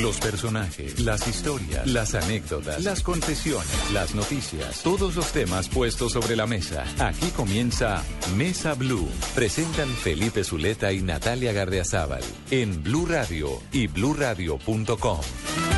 [0.00, 6.36] Los personajes, las historias, las anécdotas, las confesiones, las noticias, todos los temas puestos sobre
[6.36, 6.84] la mesa.
[6.98, 8.02] Aquí comienza
[8.36, 9.08] Mesa Blue.
[9.34, 15.75] Presentan Felipe Zuleta y Natalia Gardeazabal en Blue Radio y bluradio.com.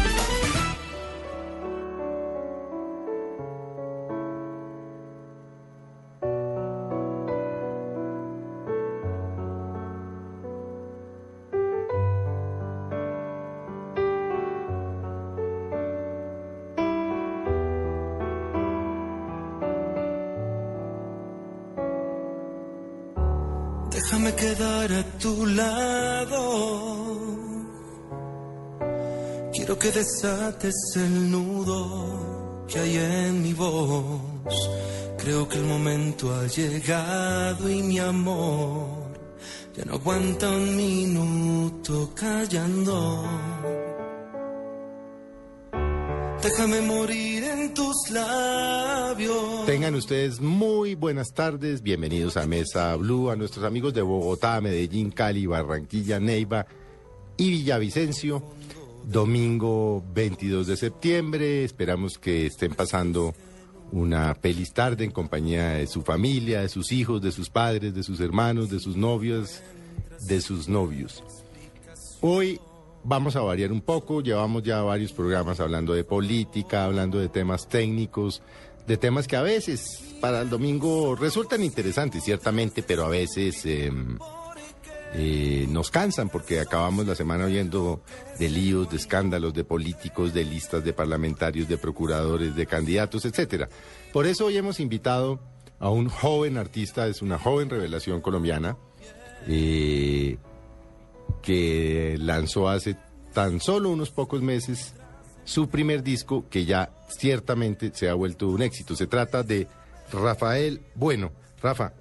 [29.98, 34.70] desates el nudo que hay en mi voz.
[35.18, 39.08] Creo que el momento ha llegado y mi amor
[39.76, 43.24] ya no aguanta un minuto callando.
[46.44, 49.66] Déjame morir en tus labios.
[49.66, 55.10] Tengan ustedes muy buenas tardes, bienvenidos a Mesa Blue, a nuestros amigos de Bogotá, Medellín,
[55.10, 56.66] Cali, Barranquilla, Neiva
[57.36, 58.44] y Villavicencio.
[59.08, 63.34] Domingo 22 de septiembre, esperamos que estén pasando
[63.90, 68.02] una feliz tarde en compañía de su familia, de sus hijos, de sus padres, de
[68.02, 69.62] sus hermanos, de sus novios,
[70.26, 71.24] de sus novios.
[72.20, 72.60] Hoy
[73.02, 77.66] vamos a variar un poco, llevamos ya varios programas hablando de política, hablando de temas
[77.66, 78.42] técnicos,
[78.86, 83.90] de temas que a veces para el domingo resultan interesantes, ciertamente, pero a veces eh,
[85.14, 88.02] eh, nos cansan porque acabamos la semana oyendo
[88.38, 93.68] de líos, de escándalos, de políticos, de listas de parlamentarios, de procuradores, de candidatos, etcétera.
[94.12, 95.40] Por eso hoy hemos invitado
[95.78, 98.76] a un joven artista, es una joven revelación colombiana.
[99.46, 100.36] Eh,
[101.42, 102.96] que lanzó hace
[103.32, 104.94] tan solo unos pocos meses
[105.44, 108.94] su primer disco que ya ciertamente se ha vuelto un éxito.
[108.94, 109.66] Se trata de
[110.12, 111.32] Rafael Bueno.
[111.60, 111.92] Rafa,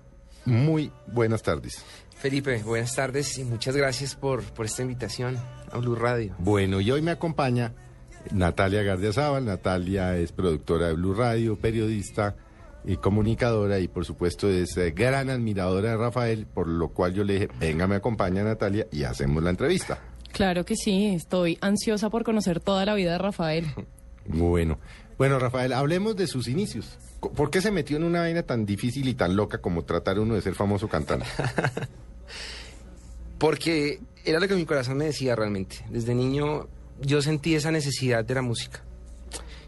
[0.47, 1.83] muy buenas tardes.
[2.15, 5.37] Felipe, buenas tardes y muchas gracias por, por esta invitación
[5.71, 6.33] a Blue Radio.
[6.39, 7.73] Bueno, y hoy me acompaña
[8.31, 9.45] Natalia Gardiazabal.
[9.45, 12.35] Natalia es productora de Blue Radio, periodista
[12.85, 17.23] y comunicadora y por supuesto es eh, gran admiradora de Rafael, por lo cual yo
[17.25, 19.99] le dije, venga, me acompaña Natalia y hacemos la entrevista.
[20.31, 23.65] Claro que sí, estoy ansiosa por conocer toda la vida de Rafael.
[24.29, 24.77] Bueno,
[25.17, 26.97] bueno Rafael, hablemos de sus inicios.
[27.19, 30.35] ¿Por qué se metió en una vaina tan difícil y tan loca como tratar uno
[30.35, 31.25] de ser famoso cantante?
[33.37, 35.85] Porque era lo que mi corazón me decía realmente.
[35.89, 36.67] Desde niño
[37.01, 38.83] yo sentí esa necesidad de la música.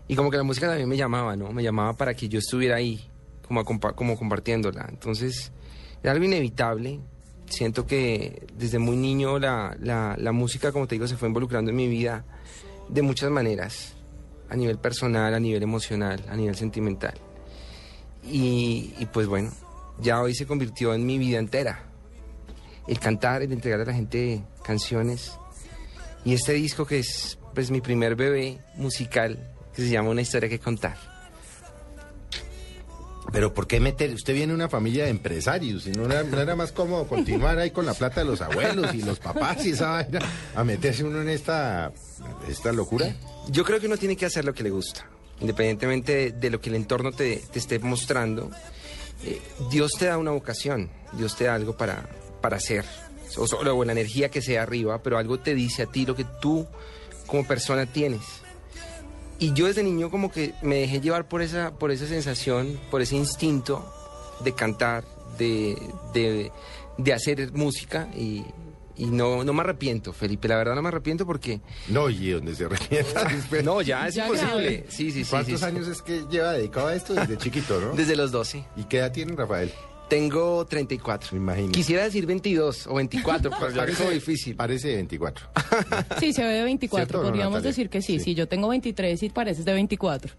[0.08, 1.52] Y como que la música también me llamaba, ¿no?
[1.52, 3.08] Me llamaba para que yo estuviera ahí,
[3.48, 4.88] como, compa- como compartiéndola.
[4.90, 5.52] Entonces,
[6.02, 7.00] era algo inevitable.
[7.46, 11.70] Siento que desde muy niño la, la, la música, como te digo, se fue involucrando
[11.70, 12.26] en mi vida
[12.90, 13.94] de muchas maneras.
[14.50, 17.14] A nivel personal, a nivel emocional, a nivel sentimental.
[18.24, 19.52] Y, y pues bueno,
[20.02, 21.86] ya hoy se convirtió en mi vida entera.
[22.88, 25.34] El cantar, el entregar a la gente canciones.
[26.26, 30.50] Y este disco que es pues mi primer bebé musical, que se llama Una historia
[30.50, 31.09] que contar.
[33.32, 34.14] Pero ¿por qué meter?
[34.14, 37.60] Usted viene de una familia de empresarios y no era, no era más cómodo continuar
[37.60, 40.20] ahí con la plata de los abuelos y los papás y esa vaina
[40.56, 41.92] a meterse uno en esta,
[42.48, 43.16] esta locura.
[43.50, 45.06] Yo creo que uno tiene que hacer lo que le gusta,
[45.42, 48.50] independientemente de, lo que el entorno te, esté mostrando.
[49.24, 52.10] Eh, Dios te da una vocación, Dios te da algo para,
[52.42, 52.86] para hacer,
[53.38, 56.26] o, o la energía que sea arriba, pero algo te dice a ti lo que
[56.42, 56.66] tú
[57.28, 58.22] como persona tienes.
[59.40, 63.02] Y yo desde niño como que me dejé llevar por esa, por esa sensación, por
[63.02, 63.90] ese instinto
[64.44, 65.06] de cantar,
[65.38, 65.78] de,
[66.14, 66.52] de,
[66.98, 68.44] de hacer música y,
[68.98, 71.62] y no, no me arrepiento, Felipe, la verdad no me arrepiento porque...
[71.88, 73.30] No, y donde se arrepienta.
[73.64, 74.86] No, ya es Ya imposible.
[74.90, 75.30] Sí, sí, sí.
[75.30, 75.66] ¿Cuántos sí, sí.
[75.66, 77.94] años es que lleva dedicado a esto desde chiquito, no?
[77.94, 78.66] Desde los 12.
[78.76, 79.72] ¿Y qué edad tiene Rafael?
[80.10, 81.30] Tengo 34.
[81.34, 81.72] Me imagino.
[81.72, 84.56] Quisiera decir 22 o 24, pero ya es difícil.
[84.56, 85.48] Parece 24.
[86.20, 88.26] Sí, se ve de 24, ¿Cierto o no, podríamos decir que sí, Sí.
[88.26, 90.34] sí, yo tengo 23 y pareces de 24.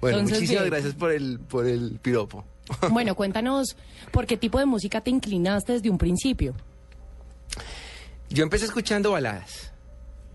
[0.00, 0.72] Bueno, Entonces, muchísimas bien.
[0.72, 2.44] gracias por el, por el piropo.
[2.90, 3.76] Bueno, cuéntanos,
[4.10, 6.54] ¿por qué tipo de música te inclinaste desde un principio?
[8.28, 9.72] Yo empecé escuchando baladas.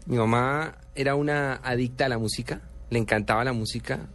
[0.06, 4.08] Mi mamá era una adicta a la música, le encantaba la música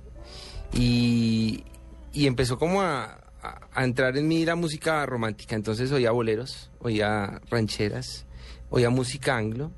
[0.75, 1.65] y,
[2.13, 3.19] y empezó como a,
[3.49, 5.55] a- a entrar en mí la música romántica.
[5.55, 8.25] Entonces oía boleros, oía rancheras,
[8.71, 9.71] oía música anglo,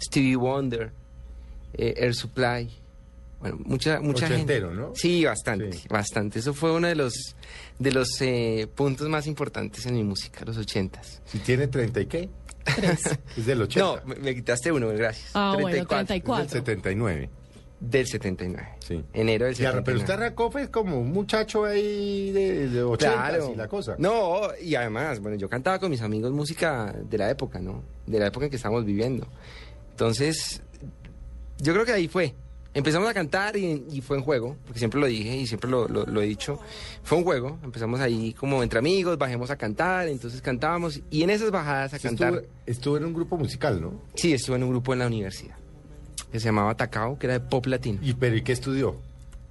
[0.00, 0.92] Stevie Wonder,
[1.74, 2.70] eh, Air Supply.
[3.40, 4.82] Bueno, mucha, mucha Ochentero, gente.
[4.82, 4.92] ¿no?
[4.96, 5.86] Sí, bastante, Sí.
[5.88, 6.38] bastante.
[6.40, 7.36] Eso fue uno de los,
[7.78, 11.22] de los eh, puntos más importantes en mi música, los ochentas.
[11.24, 12.28] Si tiene 30 y qué?
[12.64, 13.00] Tres.
[13.36, 13.80] Es del 80.
[13.80, 15.30] No, me, me quitaste uno, gracias.
[15.34, 16.48] Ah, bueno, Es del 34.
[16.48, 17.30] 79.
[17.80, 18.68] Del 79.
[18.80, 19.04] Sí.
[19.12, 19.82] Enero del Y arra- 79.
[19.84, 23.50] pero usted arrancó fue como un muchacho ahí de, de 80 Claro.
[23.52, 23.94] y la cosa.
[23.98, 27.84] No, y además, bueno, yo cantaba con mis amigos música de la época, ¿no?
[28.06, 29.28] De la época en que estamos viviendo.
[29.92, 30.60] Entonces,
[31.58, 32.34] yo creo que ahí fue.
[32.74, 35.88] Empezamos a cantar y, y fue en juego, porque siempre lo dije y siempre lo,
[35.88, 36.60] lo- lo he dicho.
[37.02, 41.30] Fue un juego, empezamos ahí como entre amigos, bajemos a cantar, entonces cantábamos y en
[41.30, 42.34] esas bajadas a cantar...
[42.34, 44.00] Estuvo, estuvo en un grupo musical, ¿no?
[44.14, 45.56] Sí, estuve en un grupo en la universidad
[46.32, 47.98] que se llamaba Tacao, que era de pop latino.
[48.02, 48.96] ¿Y, pero, ¿y qué estudió?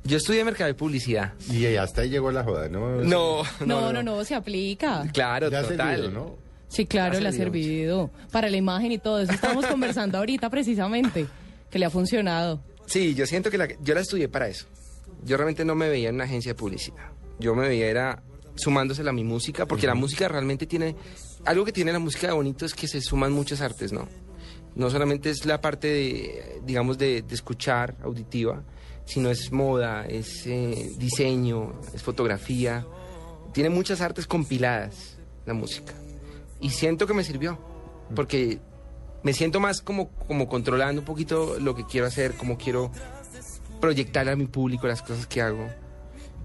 [0.03, 1.33] Yo estudié mercado de publicidad.
[1.51, 3.01] Y hasta ahí llegó la joda, ¿no?
[3.01, 5.03] No, No, no, no, se aplica.
[5.11, 5.95] Claro, Ya ha total.
[5.97, 6.35] servido, ¿no?
[6.69, 8.29] Sí, claro, Ha le ha servido servido.
[8.31, 9.31] Para la imagen y todo eso.
[9.31, 11.27] Estamos conversando ahorita precisamente.
[11.69, 12.61] Que le ha funcionado.
[12.85, 14.65] Sí, yo siento que la, yo la estudié para eso.
[15.25, 17.11] Yo realmente no me veía en una agencia de publicidad.
[17.39, 18.23] Yo me veía era
[18.55, 20.95] sumándosela a mi música, porque la música realmente tiene...
[21.45, 24.07] Algo que tiene la música de bonito es que se suman muchas artes, ¿no?
[24.77, 28.63] No solamente es la parte, de, digamos, de, de escuchar, auditiva,
[29.05, 32.85] sino es moda, es eh, diseño, es fotografía.
[33.53, 35.93] Tiene muchas artes compiladas la música.
[36.59, 37.57] Y siento que me sirvió,
[38.15, 38.59] porque
[39.23, 42.91] me siento más como, como controlando un poquito lo que quiero hacer, cómo quiero
[43.79, 45.67] proyectar a mi público las cosas que hago.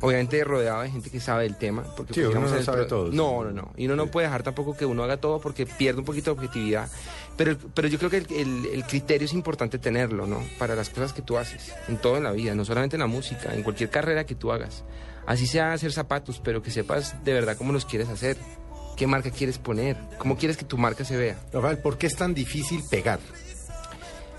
[0.00, 1.84] Obviamente rodeado de gente que sabe del tema.
[1.96, 3.12] Porque Sí, pues, uno no sabe todo.
[3.12, 3.72] No, no, no.
[3.76, 6.38] Y uno no puede dejar tampoco que uno haga todo porque pierde un poquito de
[6.38, 6.90] objetividad.
[7.36, 10.42] Pero, pero yo creo que el, el- el criterio es importante tenerlo, ¿no?
[10.58, 13.06] Para las cosas que tú haces, en todo en la vida, no solamente en la
[13.06, 14.84] música, en cualquier carrera que tú hagas.
[15.26, 18.36] Así sea hacer zapatos, pero que sepas de verdad cómo los quieres hacer,
[18.96, 21.38] qué marca quieres poner, cómo quieres que tu marca se vea.
[21.52, 23.20] Rafael, ¿por qué es tan difícil pegar?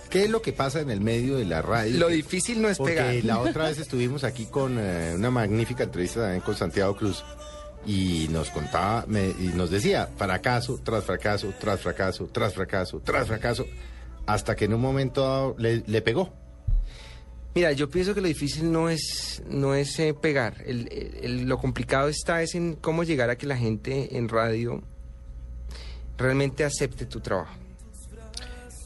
[0.10, 1.98] ¿Qué es lo que pasa en el medio de la radio?
[1.98, 3.16] Lo difícil no es Porque pegar.
[3.26, 7.24] la otra vez estuvimos aquí con eh, una magnífica entrevista también con Santiago Cruz
[7.86, 13.28] y nos contaba me- y nos decía fracaso tras fracaso, tras fracaso, tras fracaso, tras
[13.28, 13.66] fracaso,
[14.26, 16.32] hasta que en un momento le, pegó.
[17.56, 20.64] Mira, yo pienso que lo difícil no es, no es eh, pegar.
[20.66, 24.82] Lo complicado está es en cómo llegar a que la gente en radio
[26.18, 27.54] realmente acepte tu trabajo.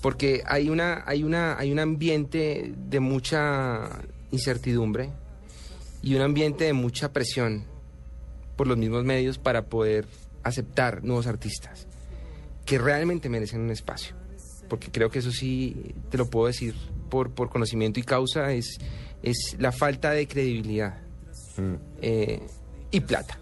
[0.02, 3.90] Porque hay una, hay una, hay un ambiente de mucha
[4.32, 5.12] incertidumbre
[6.02, 7.66] y un ambiente de mucha presión
[8.58, 10.06] por los mismos medios para poder
[10.44, 11.88] aceptar nuevos artistas
[12.66, 14.16] que realmente merecen un espacio.
[14.68, 16.76] Porque creo que eso sí, te lo puedo decir
[17.10, 18.78] por, por conocimiento y causa, es,
[19.24, 20.98] es la falta de credibilidad
[21.58, 21.74] Mm.
[22.02, 22.42] eh,
[22.92, 23.40] y plata.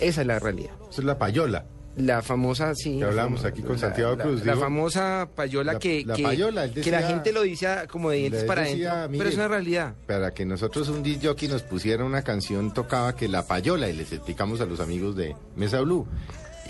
[0.00, 0.72] Esa es la realidad.
[0.90, 1.64] Eso es la payola.
[1.96, 2.98] La famosa, sí.
[2.98, 6.22] Que hablamos aquí con Santiago la- Cruz, La, dijo- famosa payola La- que, la que,
[6.22, 9.94] payola, que la gente lo dice como de dientes para adentro, pero es una realidad.
[10.06, 14.12] Para que nosotros un jockey nos pusiera una canción tocaba que la payola y les
[14.12, 16.06] explicamos a los amigos de Mesa Blue.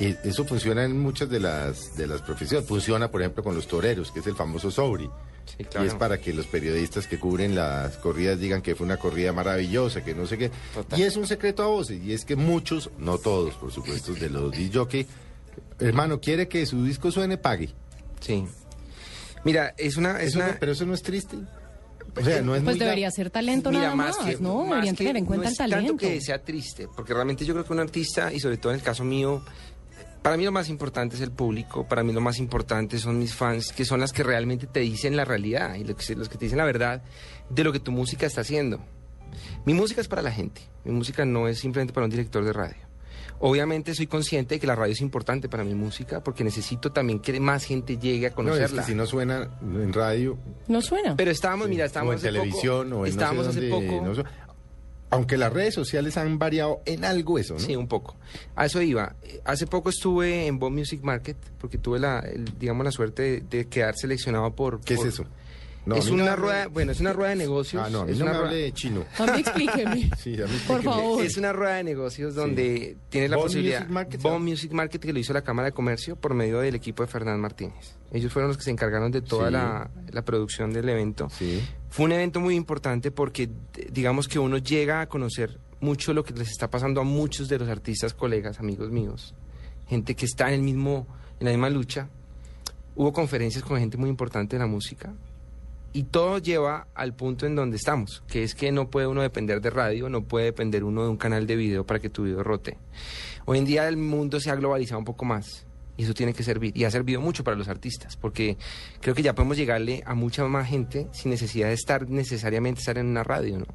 [0.00, 2.66] Y eso funciona en muchas de las de las profesiones.
[2.66, 5.08] Funciona, por ejemplo, con los toreros, que es el famoso sobri.
[5.44, 8.96] Sí, Y es para que los periodistas que cubren las corridas digan que fue una
[8.96, 10.50] corrida maravillosa, que no sé qué.
[10.74, 10.98] Total.
[10.98, 12.02] Y es un secreto a voces.
[12.02, 15.06] Y es que muchos, no todos, por supuesto, de los disc jockey,
[15.78, 17.70] hermano, quiere que su disco suene, pague.
[18.20, 18.44] Sí.
[19.44, 20.20] Mira, es una...
[20.20, 21.36] Es Eso no- una pero eso no es triste.
[22.16, 24.60] O sea, no es Pues muy debería ser talento Mira, nada más, que- ¿no?
[24.62, 25.86] más Deberían tener en cuenta no el talento.
[25.92, 28.78] tanto que sea triste, porque realmente yo creo que un artista, y sobre todo en
[28.78, 29.42] el caso mío,
[30.22, 33.34] para mí lo más importante es el público, para mí lo más importante son mis
[33.34, 36.36] fans, que son las que realmente te dicen la realidad y los que, los que
[36.38, 37.02] te dicen la verdad
[37.48, 38.80] de lo que tu música está haciendo.
[39.64, 42.52] Mi música es para la gente, mi música no es simplemente para un director de
[42.52, 42.90] radio.
[43.42, 47.20] Obviamente soy consciente de que la radio es importante para mi música porque necesito también
[47.20, 48.82] que más gente llegue a No, conocerla.
[48.82, 50.36] es que si no suena en radio
[50.68, 51.16] No suena.
[51.16, 53.68] Pero estábamos, mira, o estábamos en hace televisión poco, o en estábamos no sé hace
[53.68, 54.14] dónde, poco no
[55.10, 57.60] aunque las redes sociales han variado en algo eso, ¿no?
[57.60, 58.16] Sí, un poco.
[58.56, 59.16] A eso iba.
[59.44, 63.40] Hace poco estuve en Bomb Music Market porque tuve la, el- digamos, la suerte de,
[63.40, 64.80] de quedar seleccionado por.
[64.80, 65.24] ¿Qué es por- eso?
[65.86, 67.82] No, es no me una hable- rueda, bueno, es una rueda de negocios.
[67.84, 69.04] Ah, no, a mí es no me una rueda- hable de chino.
[69.18, 70.10] A mí explíqueme.
[70.18, 70.82] Sí, a mí Por explíqueme.
[70.84, 71.22] favor.
[71.24, 73.78] Es una rueda de negocios donde tienes la Bomb posibilidad.
[73.80, 74.50] Music Market, Bomb ¿no?
[74.50, 77.40] Music Market que lo hizo la Cámara de Comercio por medio del equipo de Fernán
[77.40, 77.96] Martínez.
[78.12, 79.52] Ellos fueron los que se encargaron de toda Sí.
[79.54, 81.28] la, la producción del evento.
[81.30, 81.62] Sí.
[81.90, 86.24] Fue un evento muy importante porque d- digamos que uno llega a conocer mucho lo
[86.24, 89.34] que les está pasando a muchos de los artistas, colegas, amigos míos,
[89.88, 91.06] gente que está en el mismo
[91.40, 92.08] en la misma lucha.
[92.94, 95.12] Hubo conferencias con gente muy importante de la música
[95.92, 99.60] y todo lleva al punto en donde estamos, que es que no puede uno depender
[99.60, 102.42] de radio, no puede depender uno de un canal de video para que tu video
[102.44, 102.76] rote.
[103.46, 105.66] Hoy en día el mundo se ha globalizado un poco más
[106.00, 108.56] y eso tiene que servir y ha servido mucho para los artistas porque
[109.00, 112.96] creo que ya podemos llegarle a mucha más gente sin necesidad de estar necesariamente estar
[112.96, 113.66] en una radio, ¿no?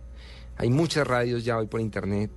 [0.57, 2.31] Hay muchas radios ya hoy por internet.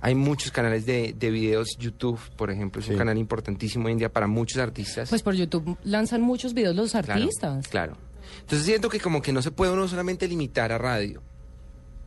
[0.00, 2.92] Hay muchos canales de, de videos, YouTube, por ejemplo, es Sí.
[2.92, 5.08] un canal importantísimo hoy en día para muchos artistas.
[5.08, 7.68] Pues por YouTube lanzan muchos videos los Claro, artistas.
[7.68, 7.96] Claro.
[8.40, 11.22] Entonces siento que como que no se puede uno solamente limitar a radio,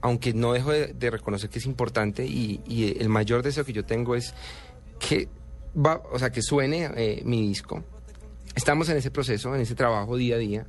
[0.02, 3.74] aunque no dejo de, de reconocer que es importante y, y el mayor deseo que
[3.74, 4.34] yo tengo es
[5.00, 5.28] que
[5.76, 7.84] va, o sea, que suene eh, mi disco.
[8.56, 10.66] Estamos en ese proceso, en ese trabajo día a día.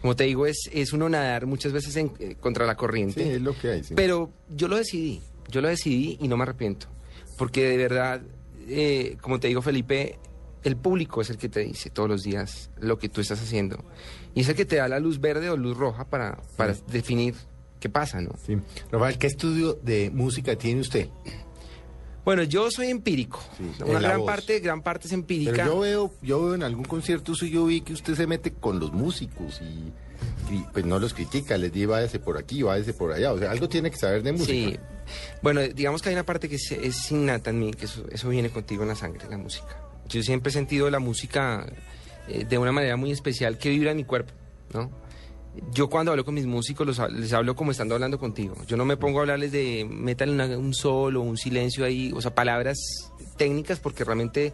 [0.00, 3.34] Como te digo, es, es uno nadar muchas veces en- eh, contra la Sí, corriente.
[3.36, 3.84] es lo que hay.
[3.84, 3.94] sí.
[3.94, 5.20] Pero yo lo decidí,
[5.50, 6.86] yo lo decidí y no me arrepiento.
[7.38, 8.22] Porque de verdad,
[8.68, 10.18] eh, como te digo, Felipe,
[10.64, 13.84] el público es el que te dice todos los días lo que tú estás haciendo.
[14.34, 17.34] Y es el que te da la luz verde o luz roja para, para definir
[17.80, 18.30] qué pasa, ¿no?
[18.44, 18.56] Sí.
[18.90, 21.08] Rafael, ¿qué estudio de música tiene usted?
[22.26, 23.40] Bueno, yo soy empírico.
[23.56, 24.26] Sí, Una gran voz.
[24.26, 25.52] parte, gran parte es empírica.
[25.52, 28.80] Pero yo veo, yo veo en algún concierto suyo vi que usted se mete con
[28.80, 33.12] los músicos y, y, pues no los critica, les dice váyase por aquí, váyase por
[33.12, 33.32] allá.
[33.32, 34.70] O sea, algo tiene que saber de música.
[34.70, 34.76] Sí.
[35.40, 38.28] Bueno, digamos que hay una parte que es, es innata en mí, que eso, eso
[38.28, 39.80] viene contigo en la sangre, la música.
[40.08, 41.64] Yo siempre he sentido la música
[42.26, 44.32] eh, de una manera muy especial que vibra en mi cuerpo,
[44.74, 44.90] ¿no?
[45.72, 48.54] Yo cuando hablo con mis músicos los les hablo como estando hablando contigo.
[48.66, 52.12] Yo no me pongo a hablarles de métale una- un sol o un silencio ahí,
[52.14, 52.78] o sea, palabras
[53.36, 54.52] técnicas porque realmente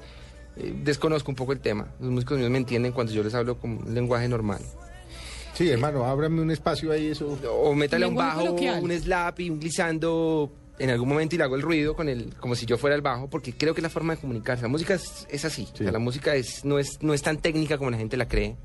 [0.56, 1.88] eh, desconozco un poco el tema.
[1.98, 4.60] Los músicos míos me entienden cuando yo les hablo con un lenguaje normal.
[5.54, 7.38] Sí, hermano, ábrame un espacio ahí, eso.
[7.50, 8.82] O métale un bajo, coloquial.
[8.82, 12.34] un slap y un glissando en algún momento y le hago el ruido con el,
[12.36, 14.62] como si yo fuera el bajo, porque creo que es la forma de comunicarse.
[14.62, 15.68] La música es, es así.
[15.72, 18.26] O sea, la música es, no, es, no es tan técnica como la gente la
[18.28, 18.56] cree.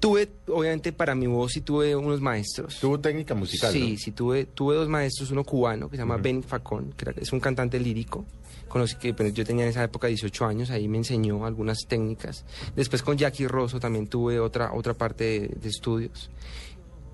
[0.00, 2.78] Tuve, obviamente, para mi voz sí tuve unos maestros.
[2.78, 3.72] Tuvo técnica musical.
[3.72, 3.98] Sí, ¿no?
[3.98, 7.32] sí, tuve, tuve dos maestros, uno cubano que se llama Ben Facón, que era- es
[7.32, 8.24] un cantante lírico.
[8.68, 12.44] Conocí que pero yo tenía en esa época 18 años, ahí me enseñó algunas técnicas.
[12.76, 16.30] Después con Jackie Rosso también tuve otra, otra parte de, de estudios.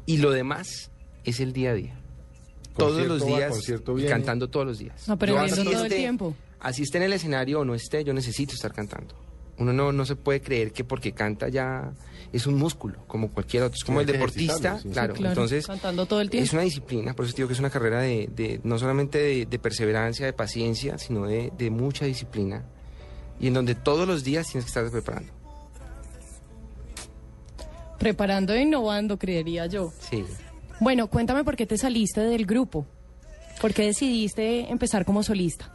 [0.04, 0.90] Y lo demás
[1.24, 1.98] es el día a día.
[2.76, 3.54] Todos los días
[3.96, 5.08] y cantando todos los días.
[5.08, 6.34] Aprendiendo Yo así todo el tiempo.
[6.60, 9.14] Así esté en el escenario o no esté, yo necesito estar cantando.
[9.58, 11.92] Uno no, no se puede creer que porque canta ya
[12.32, 13.76] es un músculo, como cualquier otro.
[13.76, 14.88] Es como el deportista, sí.
[14.88, 15.14] claro.
[15.14, 16.44] Sí, claro, Entonces, cantando todo el tiempo.
[16.44, 19.18] es una disciplina, por eso te digo que es una carrera de, de- no solamente
[19.18, 22.64] de, de perseverancia, de paciencia, sino de, de mucha disciplina.
[23.38, 25.32] Y en donde todos los días tienes que estar preparando.
[27.98, 29.92] Preparando e innovando, creería yo.
[30.10, 30.24] Sí.
[30.80, 32.86] Bueno, cuéntame por qué te saliste del grupo.
[33.60, 35.72] ¿Por qué decidiste empezar como solista?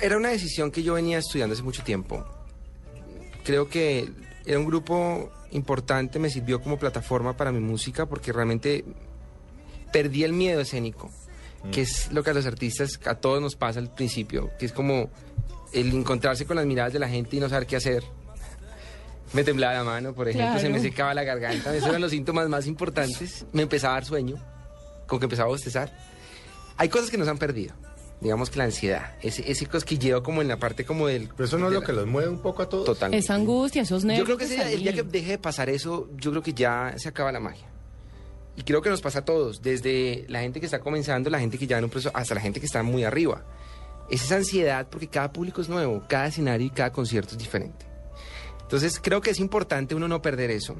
[0.00, 2.24] Era una decisión que yo venía estudiando hace mucho tiempo.
[3.46, 4.10] Creo que
[4.44, 8.84] era un grupo importante, me sirvió como plataforma para mi música porque realmente
[9.92, 11.12] perdí el miedo escénico,
[11.70, 14.72] que es lo que a los artistas, a todos nos pasa al principio, que es
[14.72, 15.10] como
[15.72, 18.02] el encontrarse con las miradas de la gente y no saber qué hacer.
[19.32, 22.48] Me temblaba la mano, por ejemplo, se me secaba la garganta, esos eran los síntomas
[22.48, 23.46] más importantes.
[23.52, 24.36] Me empezaba a dar sueño,
[25.06, 25.96] con que empezaba a bostezar.
[26.78, 27.74] Hay cosas que nos han perdido.
[28.20, 31.28] Digamos que la ansiedad, ese, ese cosquilleo como en la parte como del...
[31.28, 32.86] Pero eso no es lo la- que los mueve un poco a todos.
[32.86, 33.22] Totalmente.
[33.22, 34.26] Esa angustia, esos nervios.
[34.26, 36.94] Yo creo que ese el día que deje de pasar eso, yo creo que ya
[36.96, 37.66] se acaba la magia.
[38.56, 41.58] Y creo que nos pasa a todos, desde la gente que está comenzando, la gente
[41.58, 43.44] que ya en un proceso, hasta la gente que está muy arriba.
[44.10, 47.84] Es esa ansiedad porque cada público es nuevo, cada escenario y cada concierto es diferente.
[48.62, 50.74] Entonces creo que es importante uno no perder eso.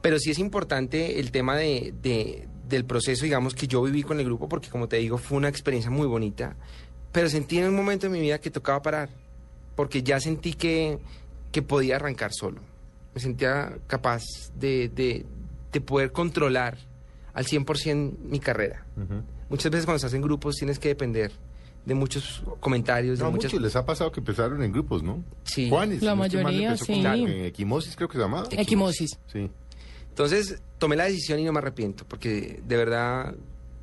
[0.00, 4.18] Pero sí es importante el tema de, de- del proceso, digamos, que yo viví con
[4.18, 6.56] el grupo, porque como te digo, fue una experiencia muy bonita.
[7.12, 9.08] Pero sentí en un momento de mi vida que tocaba parar,
[9.74, 10.98] porque ya sentí que,
[11.52, 12.60] que podía arrancar solo.
[13.14, 14.22] Me sentía capaz
[14.58, 15.24] de, de-
[15.72, 16.76] de poder controlar
[17.34, 18.84] al 100% mi carrera.
[19.48, 21.30] Muchas veces cuando estás en grupos tienes que depender
[21.84, 23.52] de muchos comentarios, No, muchas...
[23.52, 25.22] muchos les ha pasado que empezaron en grupos, ¿no?
[25.44, 25.68] Sí.
[25.68, 26.02] Juanes.
[26.02, 27.02] La mayoría, empezó sí.
[27.02, 28.48] con- En Equimosis creo que se llamaba.
[28.50, 29.18] Equimosis.
[29.32, 29.50] Sí.
[30.16, 33.34] Entonces tomé la decisión y no me arrepiento, porque de verdad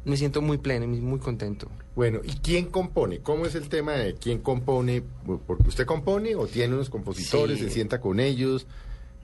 [0.03, 1.69] me siento muy pleno y muy contento.
[1.95, 3.19] Bueno, ¿y quién compone?
[3.19, 5.03] ¿Cómo es el tema de quién compone?
[5.45, 7.65] Porque usted compone o tiene unos compositores, Sí.
[7.65, 8.65] se sienta con ellos.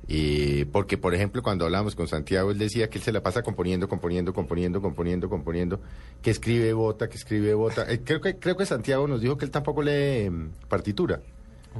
[0.07, 3.41] Eh, porque, por ejemplo, cuando hablamos con Santiago, él decía que él se la pasa
[3.41, 5.79] componiendo, componiendo, componiendo, componiendo, componiendo,
[6.21, 7.91] que escribe bota, que escribe bota.
[7.91, 10.49] Eh, creo, que, creo que Santiago nos dijo que él tampoco lee mm,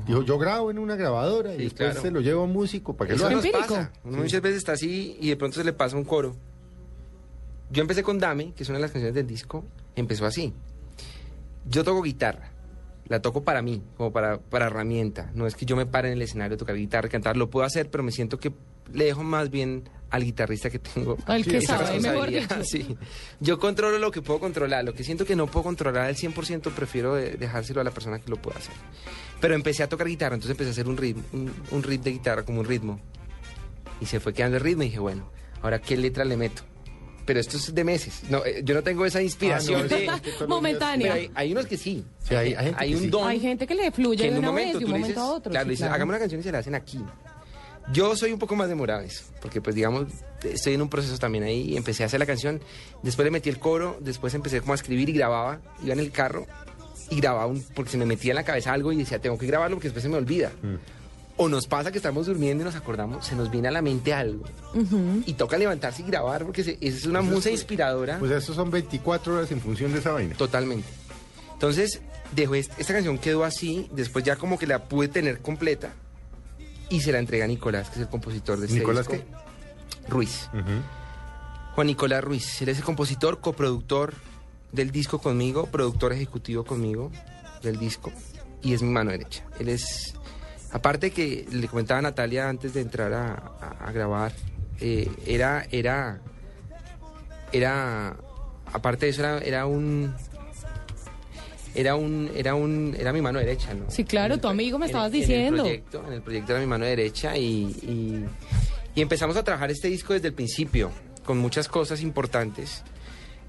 [0.05, 2.01] Dijo, yo grabo en una grabadora y después claro.
[2.01, 3.91] se lo llevo a un músico para que Eso lo nos pasa.
[4.03, 6.36] Uno muchas veces está así y de pronto se le pasa un coro.
[7.72, 9.63] Yo empecé con Dame, que es una de las canciones del disco,
[9.96, 10.53] empezó así.
[11.67, 12.51] Yo toco guitarra,
[13.08, 15.31] la toco para mí, como para, para herramienta.
[15.34, 17.65] No es que yo me pare en el escenario a tocar guitarra, cantar, lo puedo
[17.65, 18.53] hacer, pero me siento que
[18.93, 21.18] le dejo más bien al guitarrista que tengo.
[21.25, 22.30] Al que sabe, mejor.
[22.63, 22.98] Sí.
[23.39, 26.72] Yo controlo lo que puedo controlar, lo que siento que no puedo controlar al 100%,
[26.72, 28.74] prefiero de- dejárselo a la persona que lo pueda hacer.
[29.39, 32.12] Pero empecé a tocar guitarra, entonces empecé a hacer un ritmo, un, un riff de
[32.12, 33.00] guitarra como un ritmo
[34.01, 35.30] y se fue quedando el ritmo y dije, bueno,
[35.62, 36.63] ahora qué letra le meto.
[37.25, 38.24] pero esto es de meses.
[38.30, 40.48] No, eh, yo no tengo esa inspiración Ah, no, de...
[40.48, 41.13] Momentánea.
[41.13, 42.04] Pero hay, hay unos que sí.
[42.28, 43.08] Sí, hay- hay gente que un sí.
[43.10, 43.28] don.
[43.28, 45.00] Hay gente que le fluye que de en un momento vez, de un tú le
[45.00, 45.51] momento dices, a otro.
[45.51, 45.94] Claro, sí, dices, claro.
[45.96, 47.00] hagamos una canción y se la hacen aquí.
[47.91, 50.08] Yo soy un poco más demorado eso, porque pues digamos,
[50.43, 52.62] estoy en un proceso también ahí, y empecé a hacer la canción,
[53.01, 56.12] después le metí el coro, después empecé como a escribir y grababa, iba en el
[56.12, 56.46] carro
[57.10, 59.48] y grababa un, porque se me metía en la cabeza algo y decía, tengo que
[59.48, 60.51] grabarlo porque después se me olvida.
[61.41, 64.13] O nos pasa que estamos durmiendo y nos acordamos, se nos viene a la mente
[64.13, 64.43] algo.
[65.25, 68.19] Y toca levantarse y grabar porque se- esa es una musa inspiradora.
[68.19, 70.36] Pues eso son 24 horas en función de esa vaina.
[70.36, 70.88] Totalmente.
[71.53, 72.01] Entonces,
[72.36, 75.93] dejó est- esta canción quedó así, después ya como que la pude tener completa
[76.89, 79.24] y se la entrega a Nicolás, que es el compositor de este ¿Nicolás disco.
[80.08, 80.50] Ruiz.
[81.75, 84.13] Juan Nicolás Ruiz, él es el compositor, coproductor
[84.72, 87.12] del disco conmigo, productor ejecutivo conmigo
[87.63, 88.12] del disco
[88.62, 89.43] y es mi mano derecha.
[89.60, 90.13] Él es,
[90.72, 94.34] aparte que le comentaba a Natalia antes de entrar a, a- a grabar,
[94.81, 96.22] eh, era, era,
[97.51, 98.15] era,
[98.74, 100.13] aparte de eso era, era un,
[101.76, 103.90] era un, era un, era mi mano derecha, ¿no?
[103.90, 105.64] Sí, claro, el tu amigo me en- estabas en el diciendo.
[105.64, 107.46] proyecto, en el proyecto era mi mano derecha y,
[107.84, 108.26] y,
[108.96, 110.92] y empezamos a trabajar este disco desde el principio,
[111.26, 112.84] con muchas cosas importantes.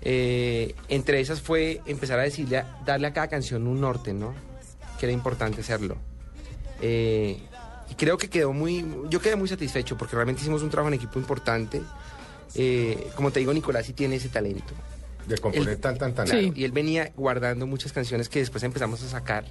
[0.02, 4.34] Eh, entre esas fue empezar a decirle, a- darle a cada canción un norte, ¿no?
[4.98, 5.96] Que era importante hacerlo.
[6.82, 7.38] Eh,
[7.90, 10.94] y creo que quedó muy, yo quedé muy satisfecho porque realmente hicimos un trabajo en
[10.94, 11.80] equipo importante.
[12.54, 14.74] Eh, como te digo, Nicolás sí tiene ese talento.
[15.30, 16.26] De componer El- tan, tan, tan.
[16.28, 16.52] Sí.
[16.54, 19.44] Y él venía guardando muchas canciones que después empezamos a sacar.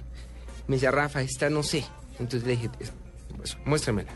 [0.68, 1.84] Me decía, Rafa, esta no sé.
[2.18, 2.92] Entonces le dije, "Es-
[3.36, 4.12] pues, muéstramela.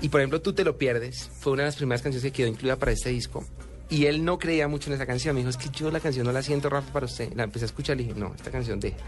[0.00, 1.30] Y por ejemplo, Tú te lo pierdes.
[1.40, 3.44] Fue una de las primeras canciones que quedó incluida para este disco.
[3.88, 5.34] Y él no creía mucho en esa canción.
[5.34, 7.32] Me dijo, es que yo la canción no la siento, Rafa, para usted.
[7.34, 9.04] La empecé a escuchar y le dije, no, esta canción déjela.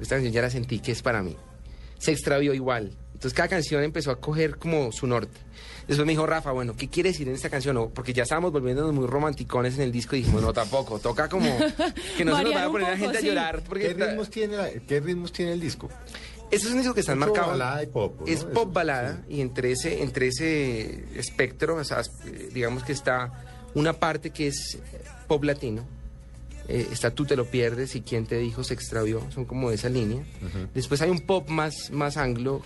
[0.00, 1.36] Esta canción ya la sentí que es para mí.
[1.98, 2.92] Se extravió igual.
[3.14, 5.38] Entonces cada canción empezó a coger como su norte.
[5.88, 7.76] Después me dijo, Rafa, bueno, ¿qué quiere decir en esta canción?
[7.78, 10.98] O- porque ya estábamos volviéndonos muy romanticones en el disco y dijimos, no, tampoco.
[11.00, 11.48] Toca como
[12.16, 13.26] que no se nos vaya a poner la poco, gente sí.
[13.26, 13.62] a llorar.
[13.66, 15.88] Porque ¿Qué ritmos, tiene la- ¿Qué ritmos tiene el disco?
[16.50, 17.48] Este es un disco que está marcado.
[17.48, 18.26] balada y pop, ¿no?
[18.26, 22.02] Es Eso, pop balada y entre ese, entre ese espectro, o sea,
[22.52, 23.32] digamos que está
[23.74, 24.78] una parte que es
[25.26, 25.84] pop latino.
[26.68, 29.76] eh, está Tú te lo pierdes y quién te dijo se extravió, son como de
[29.76, 30.22] esa línea.
[30.74, 32.60] Después hay un pop más, más anglo,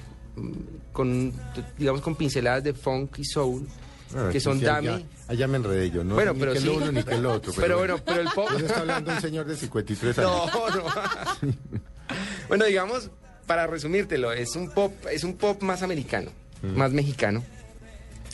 [0.93, 1.33] con,
[1.79, 3.67] digamos, con pinceladas de funk y soul,
[4.15, 4.89] Ah, que son Dami.
[4.89, 6.15] allá- Allá me enredé yo, ¿no?
[6.17, 6.67] Bueno, ni pero que sí.
[6.67, 7.51] lo uno ni que el otro.
[7.57, 8.47] Pero bueno, pero el pop...
[8.55, 10.31] Eso está hablando un señor de 53 años.
[10.53, 10.85] No, no.
[12.49, 13.11] bueno, digamos,
[13.47, 16.31] para resumírtelo, es un pop, es un pop más americano,
[16.63, 17.43] más mexicano.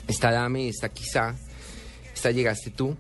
[0.09, 1.37] Está Dame, está Quizá,
[2.13, 2.97] está Llegaste tú,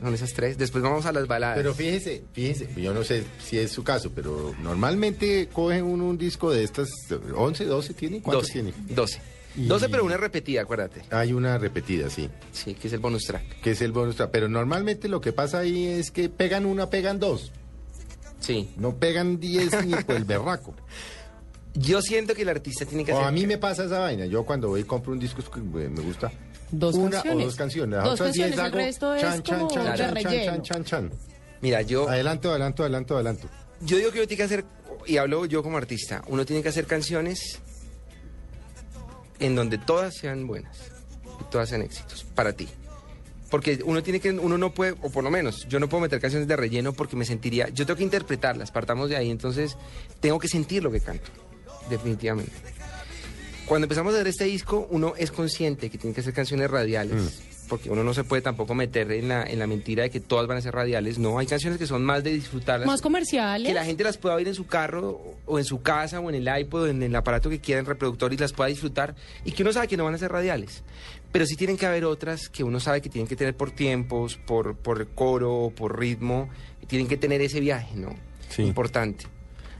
[0.00, 0.58] son esas tres.
[0.58, 1.56] Después vamos a las baladas.
[1.56, 6.18] Pero fíjese, fíjese, yo no sé si es su caso, pero normalmente cogen uno un
[6.18, 6.88] disco de estas,
[7.34, 8.72] 11, 12 tiene, ¿cuántos 12, tiene?
[8.94, 9.20] 12.
[9.56, 11.02] Y- 12, pero una repetida, acuérdate.
[11.10, 13.60] Hay una repetida, sí, Sí, que es el bonus track.
[13.62, 16.90] que es el bonus track, pero normalmente lo que pasa ahí es que pegan una,
[16.90, 17.52] pegan dos,
[18.38, 18.68] Sí.
[18.76, 20.74] no pegan 10 ni por el berraco.
[21.74, 23.28] Yo siento que el artista tiene que O hacer...
[23.28, 26.00] a mí me pasa esa vaina, yo cuando voy y compro un disco que me
[26.00, 26.32] gusta
[26.70, 27.42] Dos una canciones.
[27.42, 29.84] o dos canciones, Dos otras 10 canciones, el hago resto es chan, chan, como chan,
[29.84, 30.52] de chan, chan, relleno.
[30.52, 31.10] chan, chan, chan.
[31.60, 32.08] Mira, yo...
[32.08, 33.48] Adelanto, adelanto, adelanto, adelanto.
[33.80, 34.64] Yo digo que uno tiene que hacer,
[35.06, 37.60] y hablo yo como artista, uno tiene que hacer canciones
[39.38, 40.78] en donde todas sean buenas
[41.40, 42.68] y todas sean éxitos para ti.
[43.50, 46.20] Porque uno tiene que, uno no puede, o por lo menos, yo no puedo meter
[46.20, 49.76] canciones de relleno porque me sentiría, yo tengo que interpretarlas, partamos de ahí, entonces
[50.20, 51.30] tengo que sentir lo que canto,
[51.88, 52.52] definitivamente.
[53.66, 57.42] Cuando empezamos a hacer este disco, uno es consciente que tiene que hacer canciones radiales,
[57.68, 60.46] porque uno no se puede tampoco meter en la, en la mentira de que todas
[60.46, 62.86] van a ser radiales, no, hay canciones que son más de disfrutarlas.
[62.86, 63.66] Más comerciales.
[63.66, 66.36] Que la gente las pueda oír en su carro o en su casa o en
[66.36, 69.50] el iPod o en el aparato que quiera, en reproductor y las pueda disfrutar y
[69.50, 70.84] que uno sabe que no van a ser radiales.
[71.32, 74.36] Pero sí tienen que haber otras que uno sabe que tienen que tener por tiempos,
[74.36, 76.48] por, por coro, por ritmo,
[76.86, 78.14] tienen que tener ese viaje, ¿no?
[78.48, 78.62] Sí.
[78.62, 79.26] Importante.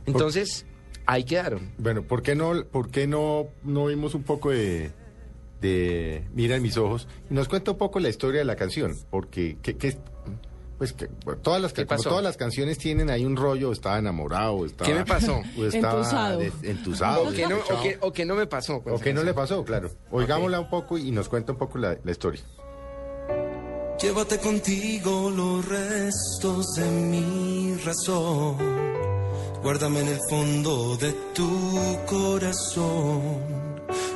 [0.06, 0.66] Entonces,
[1.06, 1.72] ahí quedaron.
[1.78, 4.90] Bueno, ¿por qué no, por qué no, no vimos un poco de,
[5.60, 7.08] de Mira en mis ojos?
[7.30, 9.96] Y nos cuenta un poco la historia de la canción, porque que, que-
[10.78, 12.10] pues que, bueno, todas las ¿Qué como pasó?
[12.10, 15.40] todas las canciones tienen ahí un rollo, estaba enamorado, estaba ¿Qué me pasó?
[15.58, 16.38] o estaba Entusado.
[16.38, 18.82] des- entusado, O que, no, o, que, o que no me pasó.
[18.84, 19.90] O que no le pasó, claro.
[20.10, 22.42] Oigámosla un poco y nos cuenta un poco la, la historia.
[24.02, 28.58] Llévate contigo los restos de mi razón.
[29.66, 31.50] Guárdame en el fondo de tu
[32.06, 33.42] corazón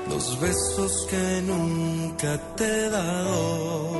[0.08, 3.90] los besos que nunca te he dado.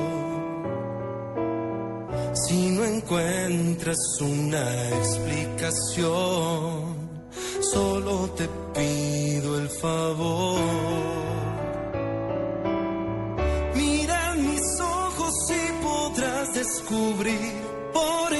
[2.33, 6.05] Si no encuentras una explicación,
[7.73, 10.57] solo te pido el favor.
[13.75, 18.30] Mira mis ojos y podrás descubrir porque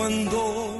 [0.00, 0.79] cuando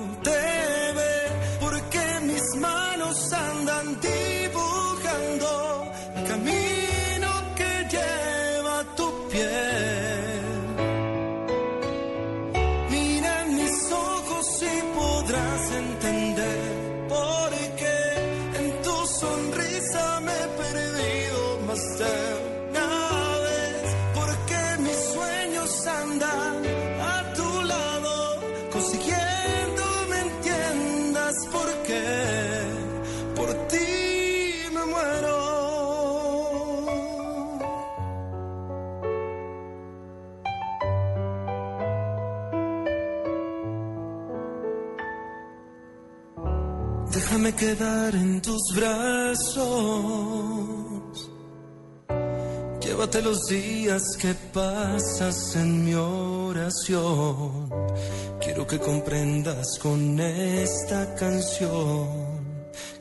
[47.13, 49.67] Déjame quedar en tus brazos.
[52.81, 57.69] Llévate los días que pasas en mi oración.
[58.41, 62.31] Quiero que comprendas con esta canción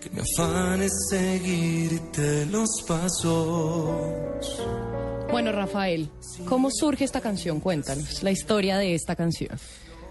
[0.02, 4.62] que mi afán es seguirte los pasos.
[5.32, 6.10] Bueno, Rafael,
[6.48, 7.60] ¿cómo surge esta canción?
[7.60, 9.60] Cuéntanos la historia de esta canción.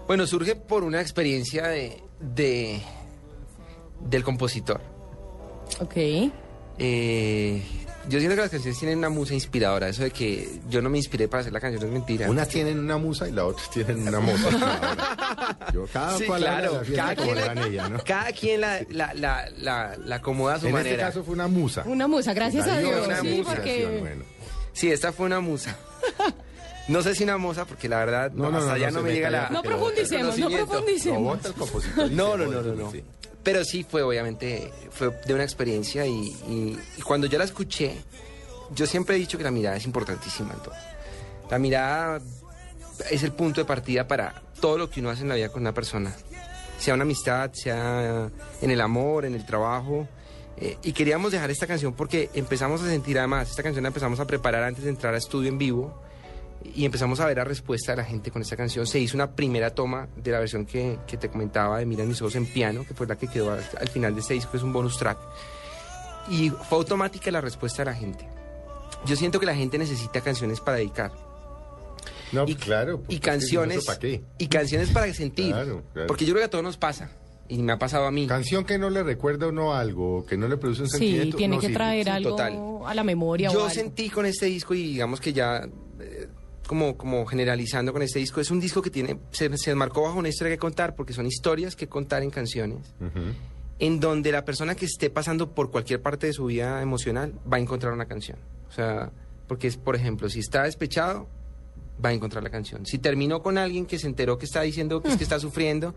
[0.07, 2.81] Bueno, surge por una experiencia de, de-
[4.01, 4.81] del compositor.
[5.79, 5.95] Ok.
[6.77, 7.61] Eh,
[8.07, 9.87] yo siento que las canciones tienen una musa inspiradora.
[9.89, 12.29] Eso de que yo no me inspiré para hacer la canción es mentira.
[12.29, 14.19] Unas tienen una musa y la otra tienen una.
[15.73, 16.81] Yo cada Sí, cual claro.
[16.87, 17.99] la Cada como quien, gane ella, ¿no?
[18.03, 20.89] cada quien la, la, la, la, la acomoda a su En manera.
[20.95, 21.83] este caso fue una musa.
[21.85, 23.05] Una musa, gracias a Dios.
[23.05, 24.23] una Sí, musa, porque bueno.
[24.73, 25.77] Sí, esta fue una musa.
[26.89, 29.13] No sé si una moza, porque la verdad, No, no, hasta no, allá no me
[29.13, 29.49] llega la...
[29.49, 31.39] no pero- profundicemos, no profundicemos.
[32.11, 32.91] No, no, no, no, no.
[32.91, 33.03] sí.
[33.43, 36.11] Pero sí fue, obviamente, fue de una experiencia y,
[36.47, 37.95] y- y cuando yo la escuché,
[38.75, 40.73] yo siempre he dicho que la mirada es importantísima en todo.
[41.49, 42.19] La mirada
[43.09, 45.61] es el punto de partida para todo lo que uno hace en la vida con
[45.61, 46.13] una persona.
[46.79, 48.29] Sea una amistad, sea
[48.61, 50.07] en el amor, en el trabajo.
[50.57, 54.19] Eh, y queríamos dejar esta canción porque empezamos a sentir, además, esta canción la empezamos
[54.19, 56.01] a preparar antes de entrar a estudio en vivo
[56.63, 58.85] y empezamos a ver la respuesta de la gente con esta canción.
[58.85, 62.21] Se hizo una primera toma de la versión que, que te comentaba de Mira mis
[62.21, 64.57] ojos en piano, que fue la que quedó al, al final de este disco, que
[64.57, 65.17] es un bonus track.
[66.29, 68.27] Y fue automática la respuesta de la gente.
[69.05, 71.11] Yo siento que la gente necesita canciones para dedicar.
[72.31, 73.01] No, Y, claro.
[73.07, 73.85] y canciones.
[73.85, 74.21] ¿Para qué?
[74.37, 75.51] Y canciones para sentir.
[75.51, 76.07] Claro, claro.
[76.07, 77.09] Porque yo creo que a todos nos pasa.
[77.47, 78.27] Y me ha pasado a mí.
[78.27, 81.37] Canción que no le recuerda a uno algo, que no le produce un Sí, sentimiento.
[81.37, 81.77] tiene no que sirve.
[81.77, 82.59] traer sí, algo total.
[82.85, 83.49] a la memoria.
[83.49, 83.69] o Yo algo.
[83.71, 85.67] sentí con este disco y digamos que ya
[86.69, 90.19] como, como generalizando con este disco, es un disco que tiene, se, se enmarcó bajo
[90.19, 92.93] una historia que contar, porque son historias que contar en canciones,
[93.79, 97.57] en donde la persona que esté pasando por cualquier parte de su vida emocional va
[97.57, 98.37] a encontrar una canción.
[98.67, 99.11] O sea,
[99.47, 101.27] porque es, por ejemplo, si está despechado,
[102.05, 102.85] va a encontrar la canción.
[102.85, 105.95] Si terminó con alguien que se enteró que está diciendo que es que está sufriendo,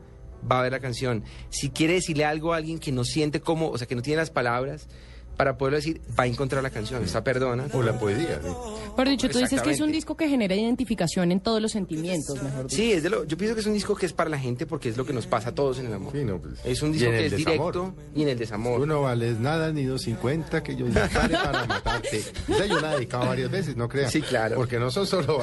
[0.51, 1.23] va a ver la canción.
[1.51, 4.17] Si quiere decirle algo a alguien que no siente cómo, o sea, que no tiene
[4.17, 4.89] las palabras
[5.37, 7.03] para poderlo decir, va a encontrar la canción.
[7.03, 7.67] Está perdona.
[7.73, 8.41] O la poesía.
[8.43, 8.49] ¿sí?
[8.97, 12.43] Por dicho, tú dices que es un disco que genera identificación en todos los sentimientos,
[12.43, 12.77] mejor dicho.
[12.77, 14.67] Sí, es de lo, yo pienso que es un disco que es para la gente
[14.67, 16.13] porque es lo que nos pasa a todos en el amor.
[16.13, 16.55] Sí, no, pues.
[16.65, 17.73] Es un disco que es desamor.
[17.75, 18.81] directo y en el desamor.
[18.81, 22.19] Tú no vales nada ni 250 que yo disparé para matarte.
[22.49, 24.13] Esa yo la he dedicado varias veces, no creas.
[24.13, 24.57] Sí, claro.
[24.57, 25.43] Porque no son solo.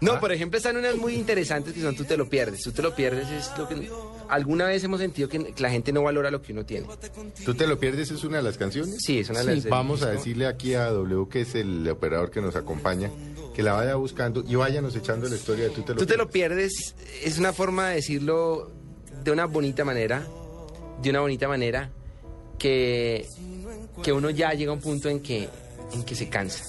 [0.00, 0.20] No, Ah.
[0.20, 2.62] por ejemplo, están unas muy interesantes que son Tú te lo pierdes.
[2.62, 3.88] Tú te lo pierdes es lo que...
[4.28, 6.86] Alguna vez hemos sentido que la gente no valora lo que uno tiene.
[7.44, 8.10] ¿Tú te lo pierdes?
[8.10, 8.96] ¿Es una de las canciones?
[9.00, 9.64] Sí, es una de las...
[9.68, 13.10] Vamos a decirle aquí a W, que es el operador que nos acompaña,
[13.54, 16.16] que la vaya buscando y váyanos echando la historia de Tú te lo Tú te
[16.16, 16.94] lo pierdes.
[16.94, 18.70] pierdes es una forma de decirlo
[19.22, 20.26] de una bonita manera,
[21.02, 21.90] de una bonita manera
[22.58, 23.26] que,
[24.02, 25.48] que uno ya llega a un punto en que,
[25.92, 26.64] en que se cansa.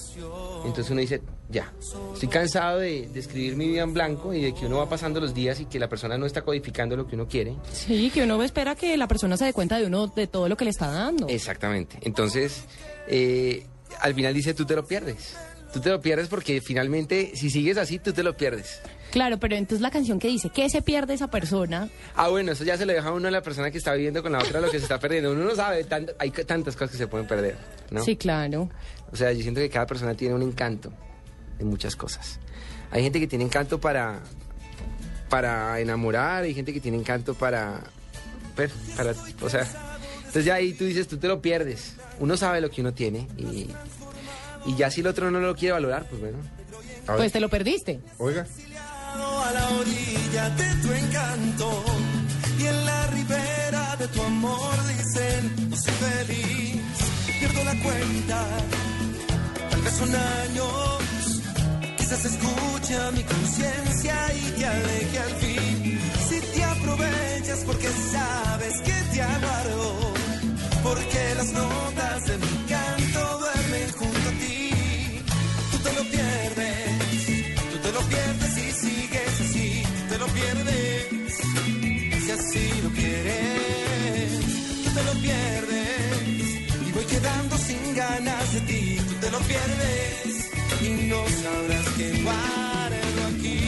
[0.64, 1.20] Entonces uno dice,
[1.54, 1.72] ya,
[2.12, 5.20] estoy cansado de, de escribir mi vida en blanco y de que uno va pasando
[5.20, 7.54] los días y que la persona no está codificando lo que uno quiere.
[7.72, 10.56] Sí, que uno espera que la persona se dé cuenta de uno de todo lo
[10.56, 11.28] que le está dando.
[11.28, 11.98] Exactamente.
[12.02, 12.64] Entonces,
[13.08, 13.66] eh,
[14.00, 15.36] al final dice, tú te lo pierdes.
[15.72, 18.80] Tú te lo pierdes porque finalmente, si sigues así, tú te lo pierdes.
[19.10, 21.88] Claro, pero entonces la canción que dice, ¿qué se pierde esa persona?
[22.16, 24.22] Ah, bueno, eso ya se lo deja a uno a la persona que está viviendo
[24.22, 25.32] con la otra lo que se está perdiendo.
[25.32, 25.86] Uno no sabe,
[26.18, 27.56] hay tantas cosas que se pueden perder,
[27.90, 28.04] ¿no?
[28.04, 28.68] Sí, claro.
[29.12, 30.92] O sea, yo siento que cada persona tiene un encanto
[31.58, 32.38] en muchas cosas.
[32.90, 34.20] Hay gente que tiene encanto para,
[35.28, 37.80] para enamorar, hay gente que tiene encanto para,
[38.54, 39.66] pues, para, o sea,
[40.18, 41.94] entonces ya ahí tú dices, tú te lo pierdes.
[42.20, 43.70] Uno sabe lo que uno tiene y,
[44.66, 46.38] y ya si el otro no lo quiere valorar, pues bueno.
[47.06, 48.00] Pues te lo perdiste.
[48.18, 48.46] Oiga,
[49.14, 51.84] a la orilla de tu encanto
[52.58, 56.80] y en la ribera de tu amor dicen no soy feliz
[57.38, 58.46] pierdo la cuenta
[59.70, 61.03] tal que son años.
[62.22, 66.00] Escucha mi conciencia y te aleje al fin.
[66.28, 70.14] Si te aprovechas porque sabes que te aguardo,
[70.84, 74.70] porque las notas de mi canto duermen junto a ti.
[75.72, 81.34] Tú te lo pierdes, tú te lo pierdes y sigues así, te lo pierdes.
[82.24, 84.30] Si así lo quieres,
[84.84, 86.88] tú te lo pierdes.
[86.88, 88.98] Y voy quedando sin ganas de ti,
[89.30, 90.50] te pierdes.
[90.82, 92.12] Y no sabrás que
[93.28, 93.58] aquí.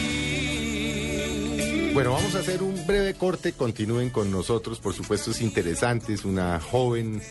[1.95, 3.53] Bueno, vamos a hacer un breve corte.
[3.53, 6.13] Continúen con nosotros, por supuesto, es interesante.
[6.13, 7.23] Es una joven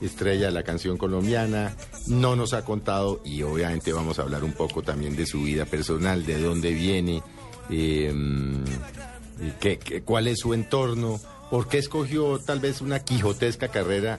[0.00, 1.76] estrella de la canción colombiana.
[2.06, 5.66] No nos ha contado y obviamente vamos a hablar un poco también de su vida
[5.66, 7.22] personal, de dónde viene,
[7.70, 8.14] eh,
[9.60, 14.18] qué- qué- cuál es su entorno, por qué escogió tal vez una quijotesca carrera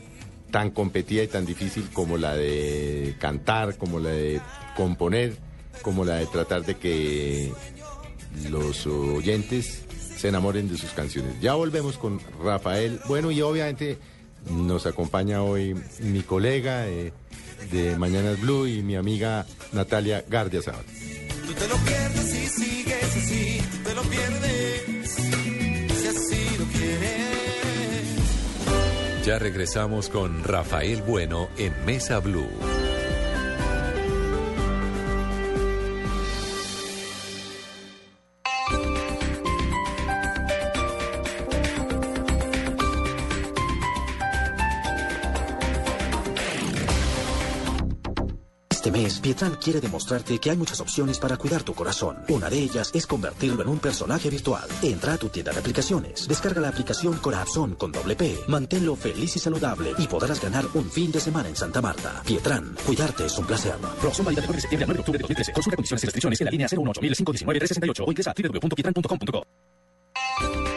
[0.51, 4.41] tan competida y tan difícil como la de cantar, como la de
[4.75, 5.36] componer,
[5.81, 7.51] como la de tratar de que
[8.49, 9.83] los oyentes
[10.17, 11.39] se enamoren de sus canciones.
[11.41, 12.99] Ya volvemos con Rafael.
[13.07, 13.97] Bueno, y obviamente
[14.49, 17.13] nos acompaña hoy mi colega eh,
[17.71, 20.86] de Mañanas Blue y mi amiga Natalia Gardiazabal.
[21.45, 24.96] Tú te lo pierdes y sigues así, te lo pierdes.
[29.27, 32.47] Ya regresamos con Rafael Bueno en Mesa Blue.
[48.88, 52.19] Este mes, Pietran quiere demostrarte que hay muchas opciones para cuidar tu corazón.
[52.30, 54.65] Una de ellas es convertirlo en un personaje virtual.
[54.82, 59.36] Entra a tu tienda de aplicaciones, descarga la aplicación Corazón con doble P, manténlo feliz
[59.36, 62.23] y saludable y podrás ganar un fin de semana en Santa Marta.
[62.26, 63.76] Pietran, cuidarte es un placer.
[64.00, 65.52] Promoción válida del 9 de septiembre al 9 de octubre de 2013.
[65.52, 70.76] Consulta condiciones y restricciones en la línea 018 519 368 o ingresa a www.pietran.com.co.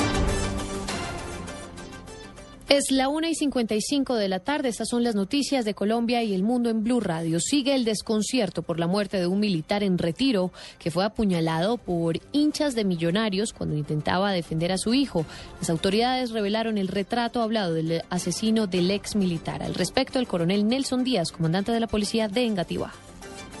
[2.71, 4.69] Es la 1 y 55 de la tarde.
[4.69, 7.41] Estas son las noticias de Colombia y el mundo en Blue Radio.
[7.41, 12.21] Sigue el desconcierto por la muerte de un militar en retiro que fue apuñalado por
[12.31, 15.25] hinchas de millonarios cuando intentaba defender a su hijo.
[15.59, 19.61] Las autoridades revelaron el retrato hablado del asesino del ex militar.
[19.61, 22.93] Al respecto, el coronel Nelson Díaz, comandante de la policía de Engativá.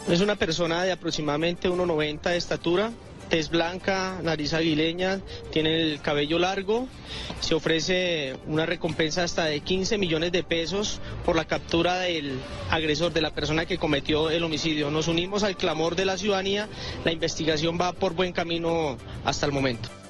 [0.07, 2.93] Es una persona de aproximadamente 1,90 de estatura,
[3.31, 6.89] tez blanca, nariz aguileña, tiene el cabello largo.
[7.39, 12.37] Se ofrece una recompensa hasta de 15 millones de pesos por la captura del
[12.69, 14.91] agresor, de la persona que cometió el homicidio.
[14.91, 16.67] Nos unimos al clamor de la ciudadanía.
[17.05, 20.00] La investigación va por buen camino hasta el momento.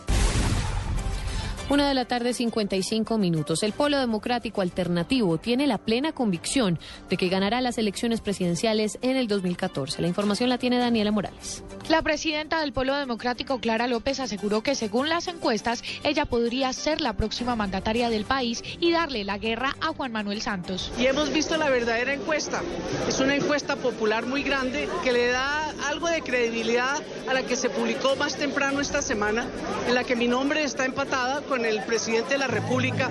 [1.71, 3.63] Una de la tarde, 55 minutos.
[3.63, 6.77] El Polo Democrático Alternativo tiene la plena convicción
[7.09, 10.01] de que ganará las elecciones presidenciales en el 2014.
[10.01, 11.63] La información la tiene Daniela Morales.
[11.87, 16.99] La presidenta del Polo Democrático, Clara López, aseguró que según las encuestas, ella podría ser
[16.99, 20.91] la próxima mandataria del país y darle la guerra a Juan Manuel Santos.
[20.99, 22.61] Y hemos visto la verdadera encuesta.
[23.07, 27.55] Es una encuesta popular muy grande que le da algo de credibilidad a la que
[27.55, 29.45] se publicó más temprano esta semana,
[29.87, 33.09] en la que mi nombre está empatada con el presidente de la República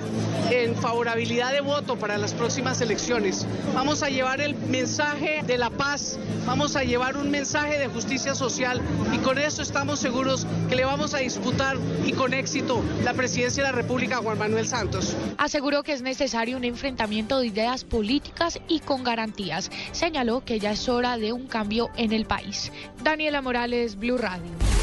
[0.49, 3.45] en favorabilidad de voto para las próximas elecciones.
[3.73, 8.35] Vamos a llevar el mensaje de la paz, vamos a llevar un mensaje de justicia
[8.35, 8.81] social
[9.13, 13.63] y con eso estamos seguros que le vamos a disputar y con éxito la presidencia
[13.63, 15.15] de la República a Juan Manuel Santos.
[15.37, 19.71] Aseguró que es necesario un enfrentamiento de ideas políticas y con garantías.
[19.91, 22.71] Señaló que ya es hora de un cambio en el país.
[23.03, 24.80] Daniela Morales, Blue Radio.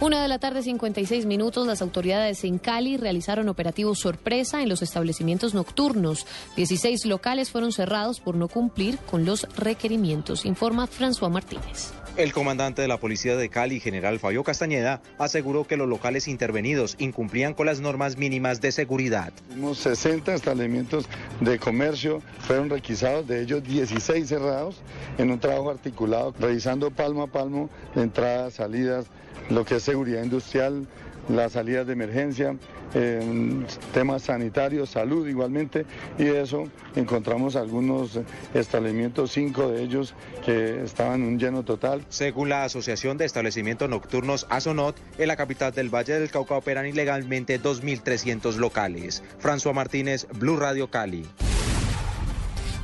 [0.00, 4.80] Una de la tarde, 56 minutos, las autoridades en Cali realizaron operativos sorpresa en los
[4.80, 6.26] establecimientos nocturnos.
[6.56, 11.92] 16 locales fueron cerrados por no cumplir con los requerimientos, informa François Martínez.
[12.20, 16.96] El comandante de la policía de Cali, general Fabio Castañeda, aseguró que los locales intervenidos
[16.98, 19.32] incumplían con las normas mínimas de seguridad.
[19.48, 21.08] Tuvimos 60 establecimientos
[21.40, 24.82] de comercio, fueron requisados, de ellos 16 cerrados,
[25.16, 29.06] en un trabajo articulado, revisando palmo a palmo entradas, salidas,
[29.48, 30.86] lo que es seguridad industrial,
[31.36, 32.56] las salidas de emergencia,
[32.94, 35.86] en temas sanitarios, salud igualmente,
[36.18, 36.64] y de eso
[36.96, 38.18] encontramos algunos
[38.54, 40.14] establecimientos, cinco de ellos
[40.44, 42.04] que estaban en un lleno total.
[42.08, 46.86] Según la Asociación de Establecimientos Nocturnos Azonot, en la capital del Valle del Cauca operan
[46.86, 49.22] ilegalmente 2.300 locales.
[49.40, 51.26] François Martínez, Blue Radio Cali.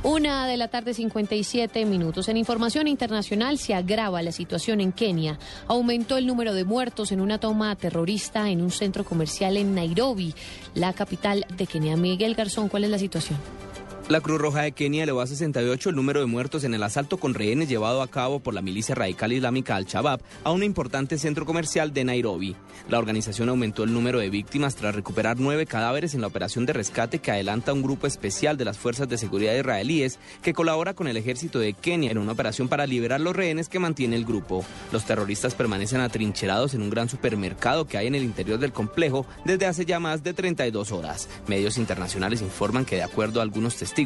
[0.07, 2.29] Una de la tarde 57 minutos.
[2.29, 5.37] En información internacional se agrava la situación en Kenia.
[5.67, 10.33] Aumentó el número de muertos en una toma terrorista en un centro comercial en Nairobi,
[10.75, 11.97] la capital de Kenia.
[11.97, 13.37] Miguel Garzón, ¿cuál es la situación?
[14.09, 17.17] La Cruz Roja de Kenia elevó a 68 el número de muertos en el asalto
[17.17, 21.45] con rehenes llevado a cabo por la milicia radical islámica Al-Shabaab a un importante centro
[21.45, 22.55] comercial de Nairobi.
[22.87, 26.71] La organización aumentó el número de víctimas tras recuperar nueve cadáveres en la operación de
[26.71, 31.09] rescate que adelanta un grupo especial de las fuerzas de seguridad israelíes que colabora con
[31.09, 34.63] el ejército de Kenia en una operación para liberar los rehenes que mantiene el grupo.
[34.93, 39.25] Los terroristas permanecen atrincherados en un gran supermercado que hay en el interior del complejo
[39.43, 41.27] desde hace ya más de 32 horas.
[41.47, 43.96] Medios internacionales informan que de acuerdo a algunos testigos,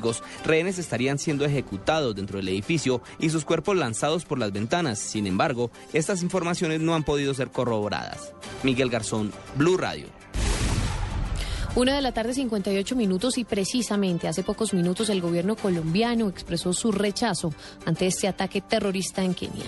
[0.46, 5.00] rehenes estarían siendo ejecutados dentro del edificio y sus cuerpos lanzados por las ventanas.
[5.00, 8.34] Sin embargo, estas informaciones no han podido ser corroboradas.
[8.64, 10.08] Miguel Garzón, Blue Radio.
[11.74, 16.74] Una de la tarde 58 minutos y precisamente hace pocos minutos el gobierno colombiano expresó
[16.74, 17.54] su rechazo
[17.86, 19.68] ante este ataque terrorista en Kenia.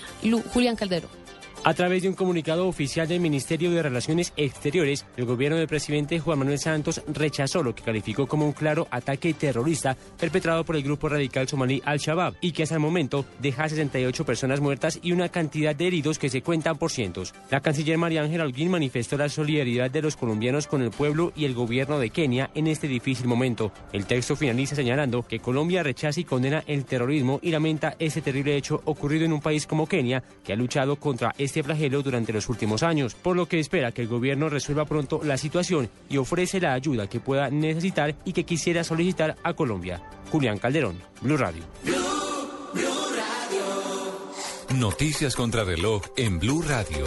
[0.52, 1.23] Julián Calderón.
[1.66, 6.20] A través de un comunicado oficial del Ministerio de Relaciones Exteriores, el gobierno del presidente
[6.20, 10.82] Juan Manuel Santos rechazó lo que calificó como un claro ataque terrorista perpetrado por el
[10.82, 15.30] grupo radical somalí Al-Shabaab y que hasta el momento deja 68 personas muertas y una
[15.30, 17.32] cantidad de heridos que se cuentan por cientos.
[17.50, 21.46] La canciller María Ángela Holguín manifestó la solidaridad de los colombianos con el pueblo y
[21.46, 23.72] el gobierno de Kenia en este difícil momento.
[23.90, 28.54] El texto finaliza señalando que Colombia rechaza y condena el terrorismo y lamenta ese terrible
[28.54, 32.32] hecho ocurrido en un país como Kenia, que ha luchado contra este este flagelo durante
[32.32, 36.16] los últimos años, por lo que espera que el gobierno resuelva pronto la situación y
[36.16, 40.02] ofrece la ayuda que pueda necesitar y que quisiera solicitar a Colombia.
[40.32, 41.62] Julián Calderón, Blue Radio.
[44.74, 47.06] Noticias contra reloj en Blue Radio.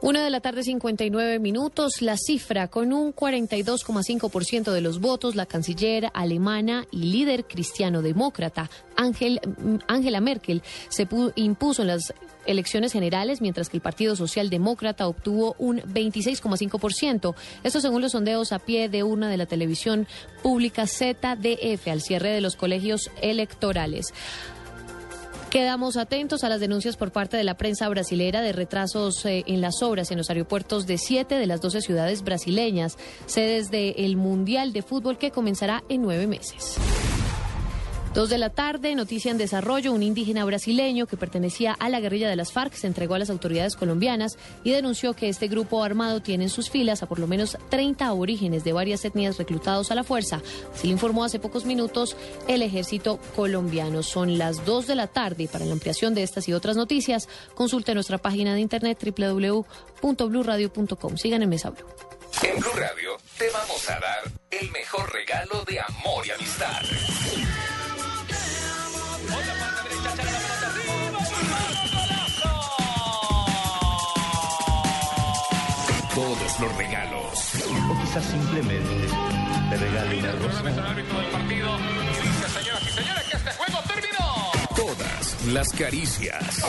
[0.00, 5.46] Una de la tarde 59 minutos, la cifra con un 42,5% de los votos, la
[5.46, 12.12] canciller alemana y líder cristiano-demócrata Angela Merkel se impuso en las
[12.46, 17.34] elecciones generales, mientras que el Partido Socialdemócrata obtuvo un 26,5%.
[17.62, 20.06] Esto según los sondeos a pie de una de la televisión
[20.42, 24.12] pública ZDF al cierre de los colegios electorales.
[25.52, 29.60] Quedamos atentos a las denuncias por parte de la prensa brasilera de retrasos eh, en
[29.60, 34.72] las obras en los aeropuertos de siete de las doce ciudades brasileñas, sedes del Mundial
[34.72, 36.78] de Fútbol que comenzará en nueve meses.
[38.14, 42.28] Dos de la tarde, noticia en desarrollo, un indígena brasileño que pertenecía a la guerrilla
[42.28, 46.20] de las FARC se entregó a las autoridades colombianas y denunció que este grupo armado
[46.20, 49.94] tiene en sus filas a por lo menos 30 aborígenes de varias etnias reclutados a
[49.94, 50.42] la fuerza.
[50.74, 52.14] Así informó hace pocos minutos
[52.48, 54.02] el ejército colombiano.
[54.02, 57.30] Son las dos de la tarde y para la ampliación de estas y otras noticias,
[57.54, 61.16] consulte nuestra página de internet www.bluradio.com.
[61.16, 61.86] Sigan en Mesa Blue.
[62.42, 66.82] En Blue Radio te vamos a dar el mejor regalo de amor y amistad.
[76.14, 77.54] Todos los regalos.
[77.90, 79.08] O quizás simplemente
[79.70, 80.62] te regale una rosa.
[84.76, 86.60] Todas las caricias.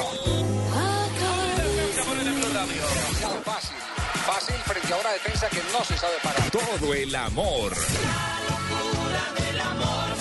[3.44, 3.78] Fácil,
[4.26, 6.50] fácil frente a una defensa que no se sabe parar.
[6.50, 7.74] Todo el amor.
[9.74, 10.12] fútbol.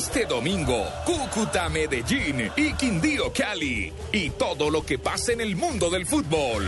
[0.00, 3.92] Este domingo, Cúcuta, Medellín y Quindío, Cali.
[4.10, 6.66] Y todo lo que pasa en el mundo del fútbol.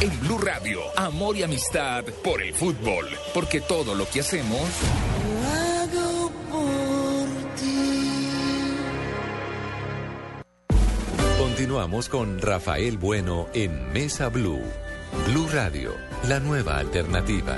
[0.00, 3.08] En Blue Radio, amor y amistad por el fútbol.
[3.32, 4.60] Porque todo lo que hacemos.
[5.46, 8.78] hago por ti.
[11.38, 14.60] Continuamos con Rafael Bueno en Mesa Blue.
[15.28, 15.94] Blue Radio,
[16.26, 17.56] la nueva alternativa.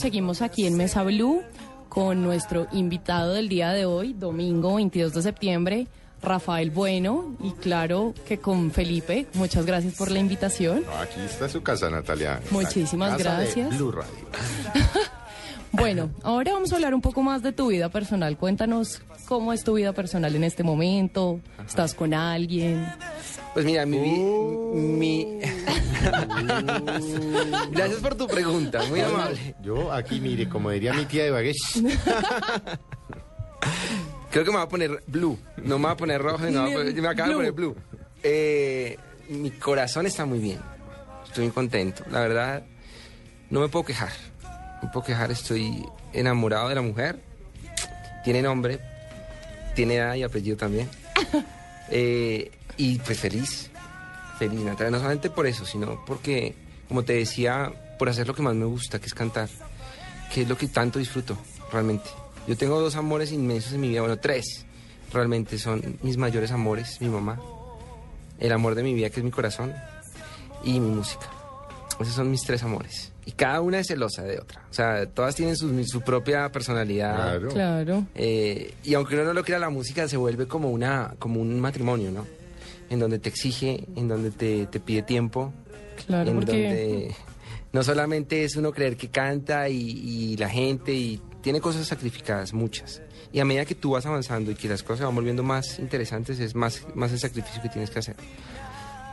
[0.00, 1.42] Seguimos aquí en Mesa Blue
[1.88, 5.86] con nuestro invitado del día de hoy, domingo 22 de septiembre,
[6.22, 9.26] Rafael Bueno y claro que con Felipe.
[9.34, 10.84] Muchas gracias por la invitación.
[10.86, 12.40] No, aquí está su casa, Natalia.
[12.50, 13.76] Muchísimas Casa de gracias.
[13.76, 14.10] Blue Radio.
[15.72, 18.36] Bueno, ahora vamos a hablar un poco más de tu vida personal.
[18.36, 21.38] Cuéntanos cómo es tu vida personal en este momento.
[21.64, 22.84] ¿Estás con alguien?
[23.54, 23.98] Pues mira, mi...
[24.00, 24.18] vi-
[24.80, 25.26] mi...
[27.70, 29.54] Gracias por tu pregunta, muy amable.
[29.62, 31.56] Yo aquí, mire, como diría mi tía de Bagués.
[34.30, 35.38] Creo que me va a poner blue.
[35.62, 37.52] No me va a poner rojo, no, me, va a poner- me acaba de poner
[37.52, 37.76] blue.
[38.22, 38.96] Eh,
[39.28, 40.60] mi corazón está muy bien.
[41.26, 42.04] Estoy muy contento.
[42.10, 42.62] La verdad,
[43.50, 44.10] no me puedo quejar.
[44.42, 45.30] No me puedo quejar.
[45.30, 47.20] Estoy enamorado de la mujer.
[48.24, 48.78] Tiene nombre.
[49.74, 50.88] Tiene edad y apellido también.
[51.92, 53.68] Eh, y pues feliz.
[54.40, 54.90] Feliz, Natalia.
[54.90, 56.54] No solamente por eso, sino porque,
[56.88, 59.50] como te decía, por hacer lo que más me gusta, que es cantar.
[60.32, 61.36] Que es lo que tanto disfruto,
[61.70, 62.08] realmente.
[62.48, 64.64] Yo tengo dos amores inmensos en mi vida, bueno, tres.
[65.12, 67.38] Realmente son mis mayores amores, mi mamá,
[68.38, 69.74] el amor de mi vida, que es mi corazón,
[70.64, 71.28] y mi música.
[72.00, 73.12] Esos son mis tres amores.
[73.26, 74.62] Y cada una es celosa de otra.
[74.70, 77.14] O sea, todas tienen su, su propia personalidad.
[77.14, 77.48] Claro.
[77.50, 78.06] Claro.
[78.14, 81.60] Eh, y aunque uno no lo crea, la música se vuelve como, una, como un
[81.60, 82.39] matrimonio, ¿no?
[82.88, 85.52] En donde te exige, en donde te, te pide tiempo.
[86.06, 87.14] Claro, en porque donde
[87.72, 92.52] no solamente es uno creer que canta y, y la gente y tiene cosas sacrificadas,
[92.52, 93.00] muchas.
[93.32, 95.78] Y a medida que tú vas avanzando y que las cosas se van volviendo más
[95.78, 98.16] interesantes, es más, más el sacrificio que tienes que hacer.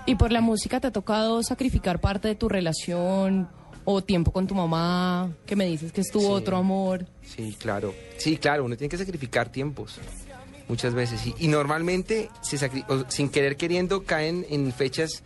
[0.07, 3.47] ¿Y por la música te ha tocado sacrificar parte de tu relación
[3.85, 6.25] o tiempo con tu mamá, que me dices que es tu Sí.
[6.29, 7.05] otro amor?
[7.23, 7.93] Sí, claro.
[8.17, 9.99] Sí, claro, uno tiene que sacrificar tiempos.
[10.67, 11.25] Muchas veces.
[11.25, 15.23] Y, y normalmente, se sacri- o sin querer queriendo, caen en fechas.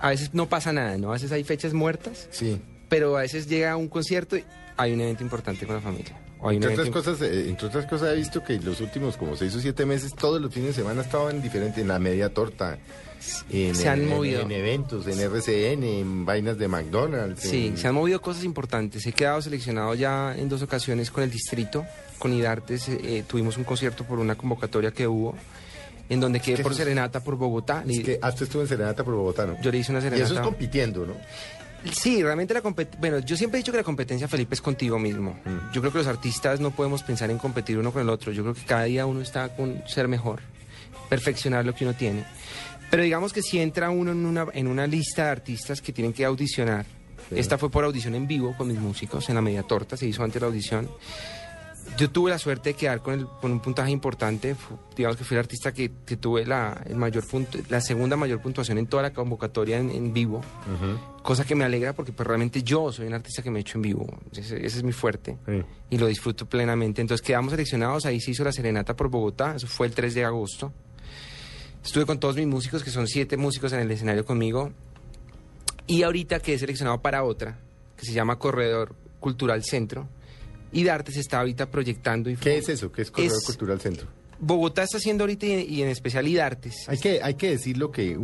[0.00, 1.10] A veces no pasa nada, ¿no?
[1.10, 2.28] A veces hay fechas muertas.
[2.30, 2.60] Sí.
[2.88, 4.44] Pero a veces llega un concierto y
[4.76, 6.18] hay un evento importante con la familia.
[6.42, 9.60] Entre otras, cosas, eh, entre otras cosas, he visto que los últimos como seis o
[9.60, 12.78] siete meses, todos los fines de semana estaban diferentes, en la media torta,
[13.50, 14.40] en, Se han en- movido.
[14.42, 17.42] en eventos, en RCN, en vainas de McDonald's.
[17.42, 19.06] Sí, se han movido cosas importantes.
[19.06, 21.84] He quedado seleccionado ya en dos ocasiones con el distrito,
[22.18, 22.88] con IDARTES.
[22.88, 25.34] eh, tuvimos un concierto por una convocatoria que hubo,
[26.08, 27.84] en donde quedé ¿Qué por serenata por Bogotá.
[27.86, 29.60] Es que hasta estuvo en Serenata por Bogotá, ¿no?
[29.62, 30.40] Yo le hice una Y eso serenata.
[30.40, 31.14] es compitiendo, ¿no?
[31.92, 33.00] Sí, realmente la competencia.
[33.00, 35.38] Bueno, yo siempre he dicho que la competencia, Felipe, es contigo mismo.
[35.44, 35.72] Mm.
[35.72, 38.32] Yo creo que los artistas no podemos pensar en competir uno con el otro.
[38.32, 40.40] Yo creo que cada día uno está con ser mejor,
[41.08, 42.24] perfeccionar lo que uno tiene.
[42.90, 46.12] Pero digamos que si entra uno en una, en una lista de artistas que tienen
[46.12, 46.86] que audicionar,
[47.28, 47.38] Sí.
[47.38, 50.24] esta fue por audición en vivo con mis músicos en la media torta, se hizo
[50.24, 50.88] antes la audición.
[51.96, 54.54] Yo tuve la suerte de quedar con, el- con un puntaje importante.
[54.54, 58.16] fu- digamos que fui el artista que, que tuve la, el mayor punto, la segunda
[58.16, 60.40] mayor puntuación en toda la convocatoria en, en vivo
[61.22, 63.76] cosa que me alegra porque pues realmente yo soy un artista que me he hecho
[63.78, 65.62] en vivo, ese, ese es mi fuerte Sí.
[65.90, 67.00] y lo disfruto plenamente.
[67.02, 70.24] Entonces quedamos seleccionados, ahí se hizo la serenata por Bogotá, eso fue el 3 de
[70.24, 70.72] agosto.
[71.84, 74.70] Estuve con todos mis músicos, que son siete músicos en el escenario conmigo,
[75.86, 77.58] y ahorita quedé seleccionado para otra,
[77.96, 80.08] que se llama Corredor Cultural Centro,
[80.72, 82.30] y Darte se está ahorita proyectando.
[82.30, 82.92] Y ¿Qué es eso?
[82.92, 84.06] ¿Qué es Corredor Es- Cultural Centro?
[84.42, 86.88] Bogotá está haciendo ahorita y, y en especial Idartes.
[86.88, 88.18] Hay que, hay que decir lo que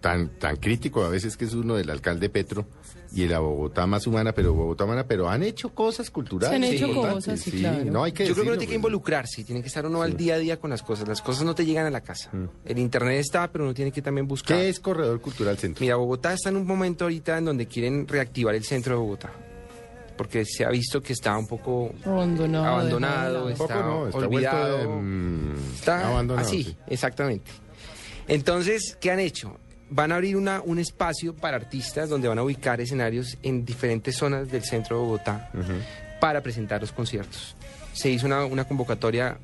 [0.00, 2.66] tan, tan crítico a veces que es uno del alcalde Petro
[3.12, 6.50] y la Bogotá más humana, pero Bogotá humana, pero han hecho cosas culturales.
[6.50, 7.84] Se han hecho cosas, sí, claro.
[7.84, 8.76] No hay que Yo creo que uno decirlo, tiene que pues.
[8.76, 11.08] involucrarse, tiene que estar uno al día a día con las cosas.
[11.08, 12.30] Las cosas no te llegan a la casa.
[12.64, 14.56] El internet está, pero uno tiene que también buscar.
[14.56, 14.60] Mm.
[14.60, 15.82] ¿Qué es Corredor Cultural Centro?
[15.82, 19.32] Mira, Bogotá está en un momento ahorita en donde quieren reactivar el centro de Bogotá.
[20.16, 22.64] Porque se ha visto que está un poco Abandonado.
[22.66, 24.78] abandonado, está, Poco no, está olvidado.
[24.78, 26.76] de, mm, Está abandonado, así, sí.
[26.86, 27.50] exactamente.
[28.26, 29.58] Entonces, ¿qué han hecho?
[29.88, 34.16] Van a abrir una, un espacio para artistas donde van a ubicar escenarios en diferentes
[34.16, 35.50] zonas del centro de Bogotá
[36.20, 37.54] para presentar los conciertos.
[37.92, 39.38] Se hizo una, una convocatoria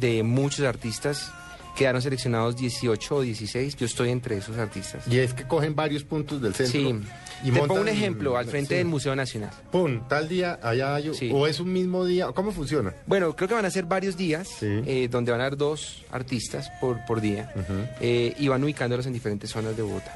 [0.00, 1.30] de muchos artistas,
[1.76, 5.06] quedaron seleccionados 18 o 16, yo estoy entre esos artistas.
[5.08, 6.72] Y es que cogen varios puntos del centro.
[6.80, 7.00] Sí,
[7.44, 8.74] y te pongo un ejemplo, al frente sí.
[8.76, 9.50] del Museo Nacional.
[9.72, 11.30] Pum, tal día, allá hay, Sí.
[11.32, 12.94] o es un mismo día, ¿cómo funciona?
[13.06, 14.66] Bueno, creo que van a ser varios días, Sí.
[14.86, 17.52] eh, donde van a haber dos artistas por, por día,
[18.00, 20.14] eh, y van ubicándolos en diferentes zonas de Bogotá.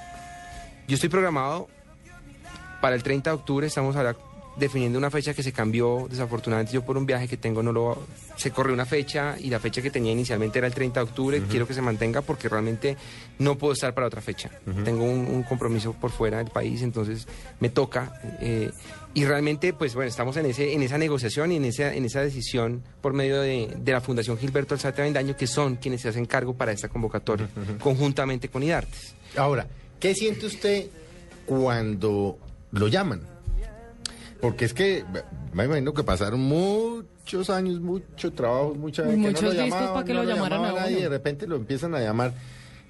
[0.87, 1.69] Yo estoy programado
[2.81, 4.15] para el 30 de octubre, estamos ahora
[4.59, 8.07] definiendo una fecha que se cambió, desafortunadamente yo por un viaje que tengo no lo...
[8.37, 11.43] Se corrió una fecha y la fecha que tenía inicialmente era el 30 de octubre,
[11.49, 12.97] quiero que se mantenga porque realmente
[13.39, 14.51] no puedo estar para otra fecha.
[14.85, 17.27] Tengo un, un compromiso por fuera del país, entonces
[17.61, 18.21] me toca.
[18.41, 18.71] eh,
[19.15, 22.21] y realmente, pues bueno, estamos en, ese, en esa negociación y en esa, en esa
[22.21, 26.27] decisión por medio de, de la Fundación Gilberto Alzate Avendaño, que son quienes se hacen
[26.27, 27.49] cargo para esta convocatoria,
[27.81, 29.15] conjuntamente con IDARTES.
[29.37, 29.67] Ahora,
[29.99, 30.87] ¿qué siente usted
[31.47, 32.39] cuando
[32.73, 33.23] lo llaman?
[34.41, 35.05] Porque es que
[35.53, 39.69] me imagino que pasaron muchos muchos años, mucho trabajo, mucha Y que muchos lo discos
[39.69, 41.03] llamaban, para que no lo llamaran a nadie, uno.
[41.03, 42.33] de repente lo empiezan a llamar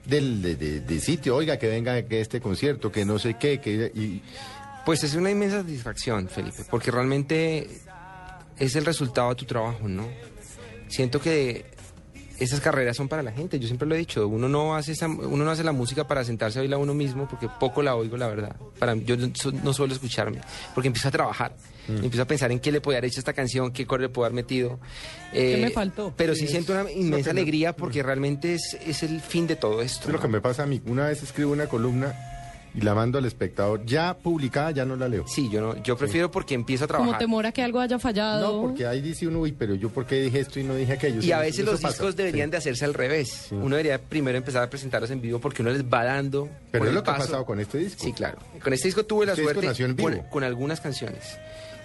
[0.05, 3.61] del de, de- de sitio, oiga, que venga que este concierto, que no sé qué,
[3.61, 4.23] que y
[4.87, 7.69] Pues es una inmensa satisfacción, Felipe, porque realmente
[8.59, 10.07] es el resultado de tu trabajo, ¿no?
[10.87, 11.65] Siento que
[12.41, 15.09] esas carreras son para la gente, yo siempre lo he dicho, uno no hace esa-
[15.09, 18.17] uno no hace la música para sentarse a oírla uno mismo, porque poco la oigo,
[18.17, 18.57] la verdad.
[18.79, 20.41] Para yo no, su- no suelo escucharme,
[20.75, 21.53] porque empiezo a trabajar,
[21.89, 21.97] Mm.
[22.05, 24.27] empiezo a pensar en qué le puede haber hecho esta canción, qué core le puedo
[24.27, 24.79] haber metido.
[25.33, 26.13] Eh, ¿Qué me faltó?
[26.17, 30.07] Pero Sí, siento una inmensa alegría porque realmente es, es el fin de todo esto.
[30.09, 30.81] es lo que me pasa a mí.
[30.87, 32.15] Una vez escribo una columna
[32.75, 35.25] y la mando al espectador, ya publicada, ya no la leo.
[35.27, 37.19] Sí, yo no, yo prefiero porque empiezo a Como trabajar.
[37.19, 38.57] temor a que algo haya fallado.
[38.57, 40.93] No, porque ahí dice uno, uy, pero yo por qué dije esto y no dije
[40.93, 41.19] aquello.
[41.21, 41.89] Y Sí, a veces los pasa.
[41.95, 42.51] discos deberían Sí.
[42.53, 43.49] de hacerse al revés.
[43.51, 46.49] Uno debería primero empezar a presentarlos en vivo porque uno les va dando.
[46.71, 48.05] Pero es lo que ha pasado con este disco.
[48.05, 48.39] Sí, claro.
[48.63, 50.25] Con este disco tuve la Este disco suerte nació en con, vivo.
[50.31, 51.39] con algunas canciones.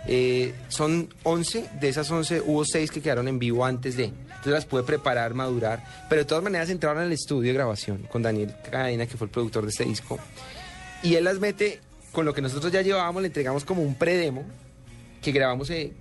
[0.06, 4.06] Eh, son 11, de esas 11 hubo 6 que quedaron en vivo antes de.
[4.06, 5.82] Entonces las pude preparar, madurar.
[6.10, 9.32] Pero de todas maneras entraron al estudio de grabación con Daniel Cadena, que fue el
[9.32, 10.20] productor de este disco.
[11.04, 11.80] Y él las mete
[12.12, 14.44] con lo que nosotros ya llevábamos, le entregamos como un predemo
[15.22, 15.94] que grabamos eh,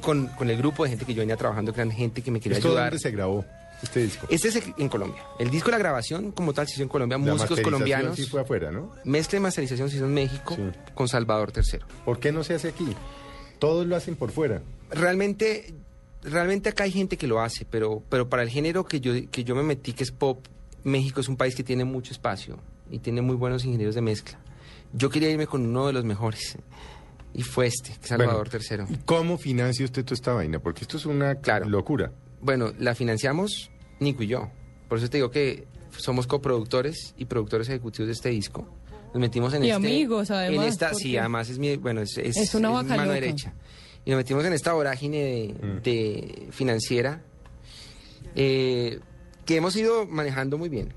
[0.00, 2.40] con, con el grupo de gente que yo venía trabajando, que eran gente que me
[2.40, 2.90] quería ¿Esto ayudar.
[2.90, 3.44] dónde se grabó
[3.82, 4.26] este disco?
[4.30, 5.22] Este es en Colombia.
[5.38, 8.16] El disco, la grabación como tal se hizo en Colombia, La músicos colombianos.
[8.16, 8.92] sí fue afuera, ¿no?
[9.04, 10.56] Mezcla y masterización se hizo en México
[10.94, 11.80] con Salvador III.
[12.04, 12.94] ¿Por qué no se hace aquí?
[13.58, 14.62] Todos lo hacen por fuera.
[14.90, 15.74] Realmente,
[16.22, 19.44] realmente acá hay gente que lo hace, pero, pero para el género que yo, que
[19.44, 20.44] yo me metí, que es pop,
[20.84, 22.58] México es un país que tiene mucho espacio
[22.92, 24.38] y tiene muy buenos ingenieros de mezcla.
[24.92, 26.56] Yo quería irme con uno de los mejores.
[27.34, 28.94] Y fue este, Salvador Bueno, III.
[28.94, 30.58] ¿y ¿Cómo financia usted toda esta vaina?
[30.58, 31.34] Porque esto es una
[31.66, 32.12] locura.
[32.42, 33.70] Bueno, la financiamos
[34.00, 34.50] Nico y yo.
[34.88, 35.66] Por eso te digo que
[35.96, 38.68] somos coproductores y productores ejecutivos de este disco.
[39.14, 39.76] Nos metimos en Y este...
[39.76, 41.76] amigos, además, En esta, sí, además es mi...
[41.76, 43.14] Bueno, es, es, Es una es mano loca.
[43.14, 43.54] derecha.
[44.04, 45.82] Y nos metimos en esta vorágine de, Mm.
[45.82, 47.22] de financiera
[48.34, 49.00] eh,
[49.46, 50.92] que hemos ido manejando muy bien.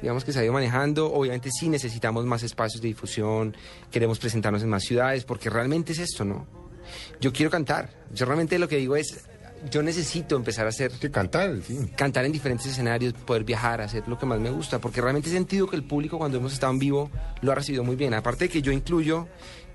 [0.00, 1.12] Digamos que se ha ido manejando.
[1.12, 3.56] Obviamente sí necesitamos más espacios de difusión,
[3.90, 6.46] queremos presentarnos en más ciudades, porque realmente es esto, ¿no?
[7.20, 7.90] Yo quiero cantar.
[8.12, 9.24] Yo realmente lo que digo es,
[9.70, 10.92] yo necesito empezar a hacer...
[11.10, 11.90] cantar, sí.
[11.96, 15.32] Cantar en diferentes escenarios, poder viajar, hacer lo que más me gusta, porque realmente he
[15.32, 17.10] sentido que el público cuando hemos estado en vivo
[17.42, 18.14] lo ha recibido muy bien.
[18.14, 19.28] Aparte de que yo incluyo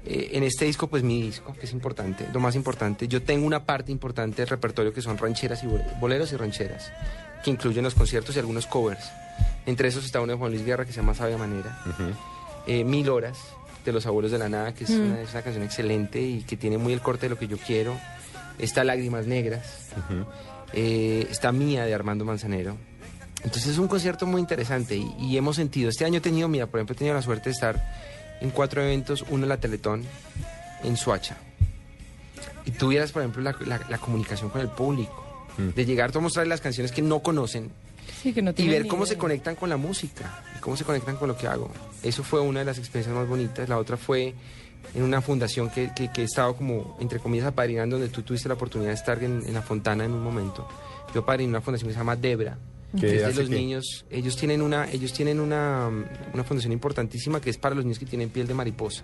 [0.06, 3.08] eh, en este disco, pues mi disco, que es importante, lo más importante.
[3.08, 6.92] Yo tengo una parte importante del repertorio que son rancheras y bol- boleros y rancheras,
[7.44, 9.04] que incluyen los conciertos y algunos covers.
[9.66, 11.78] Entre esos está uno de Juan Luis Guerra que se llama Sabia Manera.
[12.68, 13.38] Eh, Mil Horas
[13.84, 15.02] de Los Abuelos de la Nada, que es, Mm.
[15.02, 17.58] una, es una canción excelente y que tiene muy el corte de lo que yo
[17.58, 17.96] quiero.
[18.58, 19.90] Está Lágrimas Negras.
[20.74, 22.78] Eh, está Mía de Armando Manzanero.
[23.44, 26.66] Entonces es un concierto muy interesante y, y hemos sentido, este año he tenido, mira,
[26.66, 27.80] por ejemplo, he tenido la suerte de estar
[28.42, 30.04] en cuatro eventos, uno en la Teletón,
[30.84, 31.38] en Suacha.
[32.66, 35.24] Y tuvieras, por ejemplo, la, la- la comunicación con el público,
[35.58, 37.72] de llegar a mostrarles las canciones que no conocen
[38.22, 39.22] Sí, que no y ver cómo se idea.
[39.22, 41.72] conectan con la música y cómo se conectan con lo que hago.
[42.04, 43.70] Eso fue una de las experiencias más bonitas.
[43.70, 44.34] La otra fue
[44.94, 48.48] en una fundación que, que- que he estado como, entre comillas, apadrinando, donde tú tuviste
[48.50, 50.68] la oportunidad de estar en, en la Fontana en un momento.
[51.14, 53.56] Yo apadriné una fundación que se llama Debra, ¿Qué que es de los qué?
[53.56, 54.06] niños.
[54.10, 55.90] Ellos tienen una, ellos tienen una,
[56.34, 59.04] una fundación importantísima que es para los niños que tienen piel de mariposa.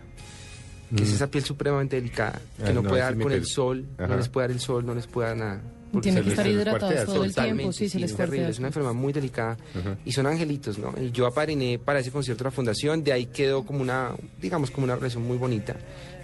[0.96, 1.14] Que es Mm.
[1.14, 4.08] esa piel supremamente delicada, que Ah, no, no, puede sí dar con el sol, Ajá.
[4.08, 5.62] no les puede dar el sol, no les puede dar nada.
[6.02, 8.50] Tienen que estar hidratados todo el tiempo, sí, se les es terrible, cuartea.
[8.52, 9.58] es una enfermedad muy delicada
[10.06, 10.94] y son angelitos, ¿no?
[11.02, 14.12] Y yo apariné para ese concierto de la fundación, de ahí quedó como una,
[14.42, 15.76] digamos, como una relación muy bonita.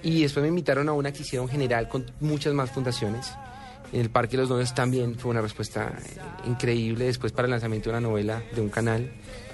[0.03, 3.32] Y después me invitaron a una que hicieron general con muchas más fundaciones.
[3.93, 5.93] En el Parque de los Novios también fue una respuesta
[6.45, 7.05] increíble.
[7.05, 9.11] Después para el lanzamiento de una novela de un canal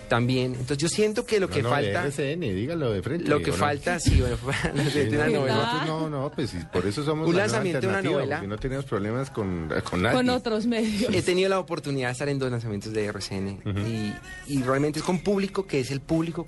[0.09, 0.51] también.
[0.53, 2.03] Entonces yo siento que lo que No, falta...
[2.05, 3.27] RCN, dígalo de frente.
[3.29, 3.59] Lo que ¿o no?
[3.59, 5.55] falta, sí, bueno, fue el lanzamiento de una novela.
[5.55, 8.41] nosotros no, no, pues sí, por eso somos Un la lanzamiento de una novela.
[8.41, 10.15] no tenemos problemas con, con nadie.
[10.17, 11.13] Con otros medios.
[11.13, 14.13] He tenido la oportunidad de estar en dos lanzamientos de RCN y,
[14.53, 16.47] y realmente es con público que es el público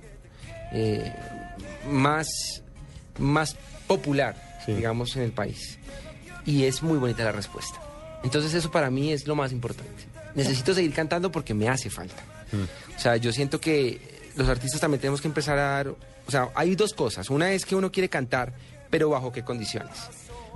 [0.74, 1.12] eh,
[1.90, 2.28] más,
[3.20, 3.56] más
[3.88, 4.36] popular,
[4.68, 5.80] digamos, en el país.
[6.46, 7.82] Y es muy bonita la respuesta.
[8.24, 10.04] Entonces eso para mí es lo más importante.
[10.36, 12.24] Necesito seguir cantando porque me hace falta.
[12.96, 14.00] O sea, yo siento que
[14.36, 15.88] los artistas también tenemos que empezar a dar...
[15.90, 17.30] O sea, hay dos cosas.
[17.30, 18.54] Una es que uno quiere cantar,
[18.90, 19.92] pero bajo qué condiciones.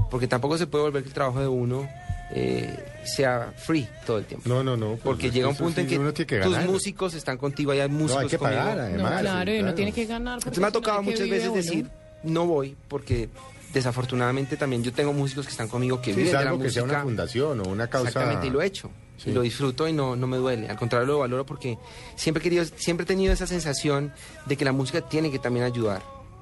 [0.10, 1.88] Porque tampoco se puede volver que el trabajo de uno
[2.32, 2.76] eh,
[3.06, 4.50] sea free todo el tiempo.
[4.50, 4.90] No, no, no.
[4.92, 7.72] pues Porque llega un punto en sí, que, uno tiene que tus músicos están contigo,
[7.72, 8.60] hay músicos hay que conmigo.
[8.62, 9.76] pagar, además, No, claro, y uno claro.
[9.76, 10.38] tiene que ganar.
[10.40, 11.56] Entonces me ha no, tocado ¿de qué muchas veces uno?
[11.56, 11.88] decir,
[12.24, 13.30] no voy, porque
[13.74, 16.84] desafortunadamente también yo tengo músicos que están conmigo que Sí, viven de la que sea
[16.84, 16.84] música.
[16.84, 18.10] una fundación o una causa.
[18.10, 18.90] Exactamente, y lo he hecho.
[19.18, 19.30] Sí.
[19.32, 20.70] Y lo disfruto y no, no me duele.
[20.70, 21.78] Al contrario, lo valoro porque
[22.16, 24.14] siempre he, querido, siempre he tenido esa sensación
[24.46, 26.02] de que la música tiene que también ayudar.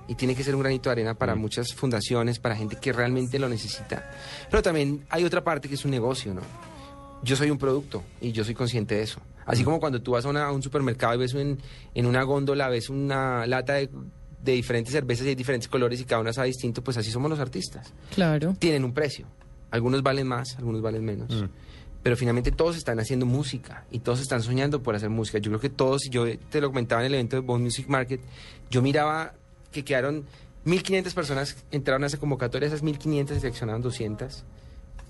[0.10, 3.38] y tiene que ser un granito de arena para muchas fundaciones, para gente que realmente
[3.40, 4.10] lo necesita.
[4.50, 6.40] Pero también hay otra parte que es un negocio, ¿no?
[7.24, 9.20] Yo soy un producto y yo soy consciente de eso.
[9.46, 12.70] Así como cuando tú vas a, una- a un supermercado y ves en una góndola,
[12.70, 13.90] ves una lata de,
[14.44, 17.30] de diferentes cervezas y hay diferentes colores y cada una sabe distinto, pues así somos
[17.30, 17.94] los artistas.
[18.14, 18.56] Claro.
[18.60, 19.28] Tienen un precio.
[19.72, 21.46] Algunos valen más, algunos valen menos.
[22.04, 25.40] Pero finalmente todos están haciendo música y todos están soñando por hacer música.
[25.40, 27.88] Yo creo que todos, y yo te lo comentaba en el evento de Bone Music
[27.88, 28.22] Market,
[28.70, 29.34] yo miraba
[29.72, 30.26] que quedaron
[30.66, 34.46] 1.500 personas, entraron a esa convocatoria, esas 1.500 se seleccionaron 200.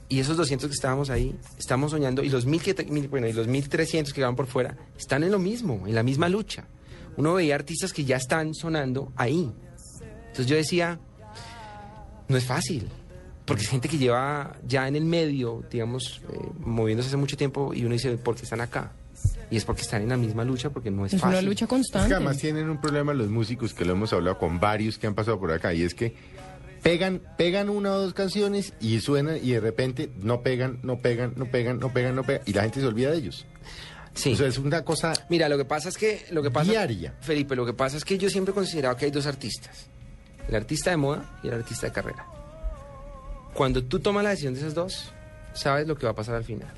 [0.10, 3.48] Y esos 200 que estábamos ahí, estamos soñando, y los 1.000 que, bueno, y los
[3.48, 6.66] 1.300 que quedaban por fuera, están en lo mismo, en la misma lucha.
[7.18, 9.52] Uno veía artistas que ya están sonando ahí.
[10.28, 11.00] Entonces yo decía,
[12.28, 12.88] no es fácil,
[13.46, 17.74] porque es gente que lleva ya en el medio, digamos, eh, moviéndose hace mucho tiempo,
[17.74, 18.92] y uno dice, ¿por qué están acá?
[19.50, 21.40] Y es porque están en la misma lucha, porque no es, Es fácil.
[21.40, 22.10] una lucha Es constante.
[22.10, 25.16] que además tienen un problema los músicos que lo hemos hablado con varios que han
[25.16, 26.14] pasado por acá y es que
[26.84, 31.34] pegan, pegan una o dos canciones y suenan y de repente no pegan, no pegan,
[31.36, 33.46] no pegan, no pegan, no pegan y la gente se olvida de ellos.
[34.18, 34.34] Sí.
[34.34, 36.26] O sea, es una cosa Mira, lo que pasa es que...
[36.32, 37.14] Lo que pasa, Diaria.
[37.22, 39.86] Felipe, lo que pasa es que yo siempre he considerado que hay dos artistas.
[40.48, 42.26] El artista de moda y el artista de carrera.
[43.54, 45.12] Cuando tú tomas la decisión de esos dos,
[45.54, 46.70] sabes lo que va a pasar al final.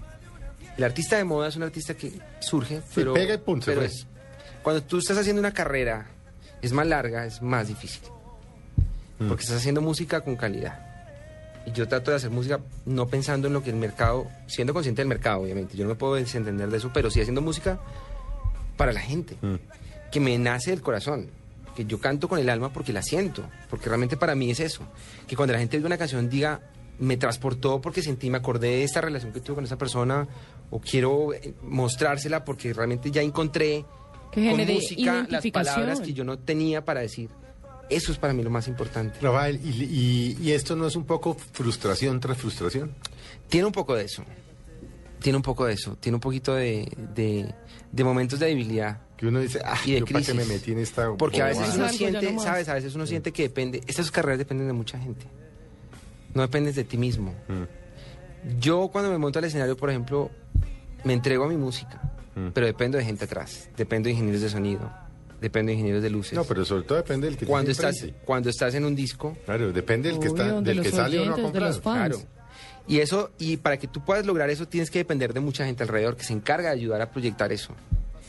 [0.78, 3.14] El artista de moda es un artista que surge, pero...
[3.14, 4.06] pega y se pero es-
[4.62, 6.08] Cuando tú estás haciendo una carrera,
[6.62, 8.02] es más larga, es más difícil.
[9.20, 9.28] Mm.
[9.28, 10.89] Porque estás haciendo música con calidad.
[11.66, 15.02] Y yo trato de hacer música no pensando en lo que el mercado, siendo consciente
[15.02, 15.78] del mercado, obviamente.
[15.78, 17.80] Yo no me puedo desentender de eso, pero sí haciendo música
[18.78, 19.36] para la gente,
[20.10, 21.30] que me nace del corazón,
[21.76, 24.84] que yo canto con el alma porque la siento, porque realmente para mí es eso,
[25.28, 26.62] que cuando la gente oiga una canción diga,
[26.98, 30.28] me transportó porque sentí, me acordé de esta relación que tuve con esa persona,
[30.70, 33.84] o quiero eh, mostrársela porque realmente ya encontré
[34.32, 37.30] Que con música las palabras que yo no tenía para decir.
[37.90, 39.20] Eso es para mí lo más importante.
[39.22, 42.92] Rafael, y, y- y esto no es un poco frustración tras frustración?
[43.48, 44.24] Tiene un poco de eso.
[45.20, 45.98] Tiene un poco de eso.
[46.00, 47.54] Tiene un poquito de, de,
[47.92, 49.02] de momentos de debilidad.
[49.18, 50.48] Que uno dice, ah, y de yo para qué crisis.
[50.48, 52.42] me metí en esta Porque a veces uno siente, no.
[52.42, 52.70] ¿sabes?
[52.70, 53.82] A veces uno siente que depende.
[53.88, 55.26] Estas carreras dependen de mucha gente.
[56.34, 57.34] No dependes de ti mismo.
[57.48, 58.60] Mm.
[58.62, 60.30] Yo cuando me monto al escenario, por ejemplo,
[61.04, 62.00] me entrego a mi música.
[62.36, 62.50] Mm.
[62.54, 63.68] Pero dependo de gente atrás.
[63.76, 64.90] Dependo de ingenieros de sonido.
[65.42, 66.34] Dependo de ingenieros de luces.
[66.34, 68.20] No, pero sobre todo depende del que cuando estás, enfrente.
[68.26, 71.20] cuando estás en un disco, Claro, depende del que está, de del los que sale
[71.20, 71.68] o no a oyentes, de comprar.
[71.70, 72.16] los fans.
[72.18, 72.30] Claro.
[72.88, 75.84] Y eso, y para que tú puedas lograr eso, tienes que depender de mucha gente
[75.84, 77.74] alrededor que se encarga de ayudar a proyectar eso.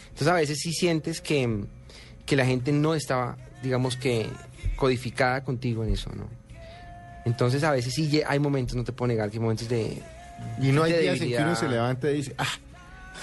[0.05, 1.65] Entonces, a veces sí sientes que,
[2.27, 4.27] que la gente no estaba, digamos que,
[4.77, 6.29] codificada contigo en eso, ¿no?
[7.25, 10.03] Entonces, a veces sí hay momentos, no te puedo negar, que hay momentos de.
[10.61, 12.47] Y no hay de días en que uno se levanta y dice, ah,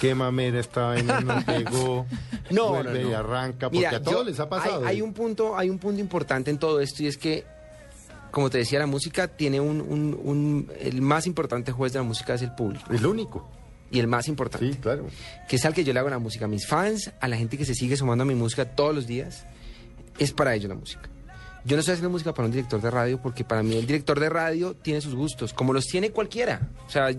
[0.00, 2.06] qué mamera esta vaina no pegó.
[2.50, 3.18] No, vuelve no, y no.
[3.18, 4.80] arranca, porque Mira, a todos yo- les ha pasado.
[4.86, 7.44] Hay, hay un punto, hay un punto importante en todo esto y es que,
[8.30, 12.04] como te decía, la música tiene un, un- un- el más importante juez de la
[12.04, 12.92] música es el público.
[12.92, 13.48] Es lo único.
[13.90, 14.70] Y el más importante.
[14.72, 15.06] Sí, claro.
[15.48, 16.44] Que es al que yo le hago la música.
[16.44, 19.06] A mis fans, a la gente que se sigue sumando a mi música todos los
[19.06, 19.44] días,
[20.18, 21.08] es para ellos la música.
[21.64, 24.18] Yo no estoy haciendo música para un director de radio porque para mí el director
[24.18, 26.68] de radio tiene sus gustos, como los tiene cualquiera.
[26.86, 27.10] O sea,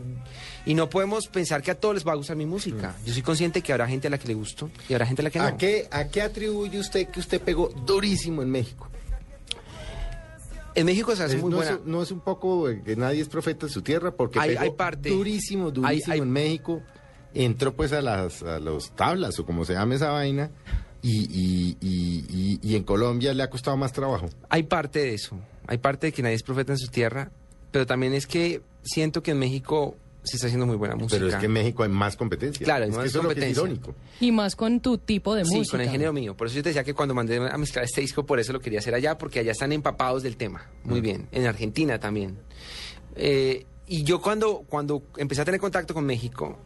[0.65, 2.95] y no podemos pensar que a todos les va a gustar mi música.
[3.05, 5.25] Yo soy consciente que habrá gente a la que le gustó y habrá gente a
[5.25, 5.45] la que no.
[5.45, 8.89] ¿A qué, ¿A qué atribuye usted que usted pegó durísimo en México?
[10.75, 11.71] En México se hace Es- muy no, buena.
[11.73, 14.61] es, no es un poco que nadie es profeta de su tierra, porque Hay- pegó
[14.61, 15.09] hay parte.
[15.09, 16.81] durísimo, durísimo Hay- hay- en México.
[17.33, 20.49] Entró pues a las a los tablas o como se llame esa vaina.
[21.01, 24.29] Y, y, y, y- y en Colombia le ha costado más trabajo.
[24.49, 25.37] Hay parte de eso.
[25.67, 27.31] Hay parte de que nadie es profeta en su tierra,
[27.71, 31.15] pero también es que siento que en México se está haciendo muy buena música.
[31.17, 32.65] Pero es que en México hay más competencia.
[32.65, 33.61] Claro, es que más eso es lo que es competencia.
[33.63, 33.95] irónico.
[34.19, 35.77] Y más con tu tipo de sí, música.
[35.77, 36.35] con el género mío.
[36.35, 38.59] Por eso yo te decía que cuando mandé a mezclar este disco, por eso lo
[38.59, 40.67] quería hacer allá, porque allá están empapados del tema.
[40.83, 41.27] Muy bien.
[41.31, 42.37] En Argentina también.
[43.15, 46.59] Eh, y yo cuando, cuando empecé a tener contacto con México,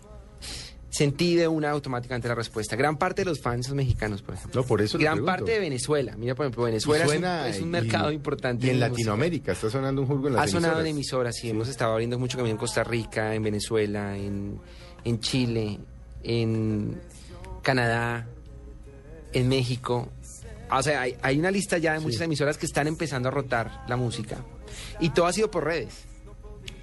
[0.96, 2.76] sentí de una automáticamente la respuesta.
[2.76, 4.62] Gran parte de los fans son mexicanos, por ejemplo.
[4.62, 6.16] No, por eso Gran parte de Venezuela.
[6.18, 8.68] Mira, por ejemplo, Venezuela es un- suena es un, y- mercado importante.
[8.68, 8.80] Y en.
[8.80, 11.34] Latinoamérica está sonando un jurgo en las Ha sonado en emisoras.
[11.34, 11.50] emisoras, sí.
[11.50, 14.60] Hemos estado abriendo mucho camino en Costa Rica, en Venezuela, en,
[15.04, 15.80] en Chile,
[16.22, 17.02] en
[17.64, 18.28] Canadá,
[19.34, 20.10] en México.
[20.70, 23.32] Ah, O sea, hay, hay una lista ya de muchas emisoras que están empezando a
[23.32, 24.38] rotar la música.
[25.00, 26.06] Y todo ha sido por redes.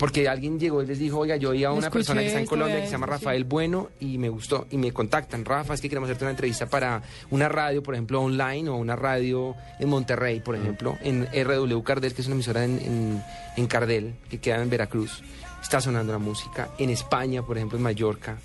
[0.01, 2.41] Porque alguien llegó y les dijo, oiga, yo oí a una Escuché persona que está
[2.41, 3.05] en Colombia que se llama.
[3.05, 4.67] Rafael Bueno y me gustó.
[4.71, 8.23] Y me contactan, Rafa, es que queremos hacerte una entrevista para una radio, por ejemplo,
[8.23, 12.65] online o una radio en Monterrey, por ejemplo, en RW Cardel, que es una emisora
[12.65, 13.23] en, en,
[13.59, 15.23] en Cardel, que queda en Veracruz.
[15.61, 16.71] Está sonando la música.
[16.79, 18.39] En España, por ejemplo, en Mallorca,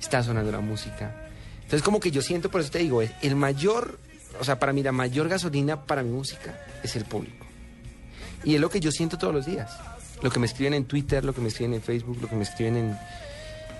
[0.00, 1.28] está sonando la música.
[1.56, 3.98] Entonces, como que yo siento, por eso te digo, es el mayor,
[4.40, 7.44] o sea, para mí la mayor gasolina para mi música es el público.
[8.44, 9.78] Y es lo que yo siento todos los días.
[10.22, 12.44] Lo que me escriben en Twitter, lo que me escriben en Facebook, lo que me
[12.44, 12.96] escriben en,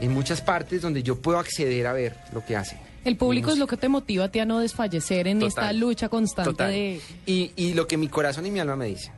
[0.01, 2.79] en muchas partes donde yo puedo acceder a ver lo que hacen.
[3.05, 5.49] El público es lo que te motiva a ti a no desfallecer en Total.
[5.49, 6.71] esta lucha constante Total.
[6.71, 7.01] de...
[7.27, 9.13] Y, y lo que mi corazón y mi alma me dicen.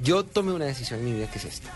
[0.00, 1.70] Yo tomé una decisión en mi vida que es esta,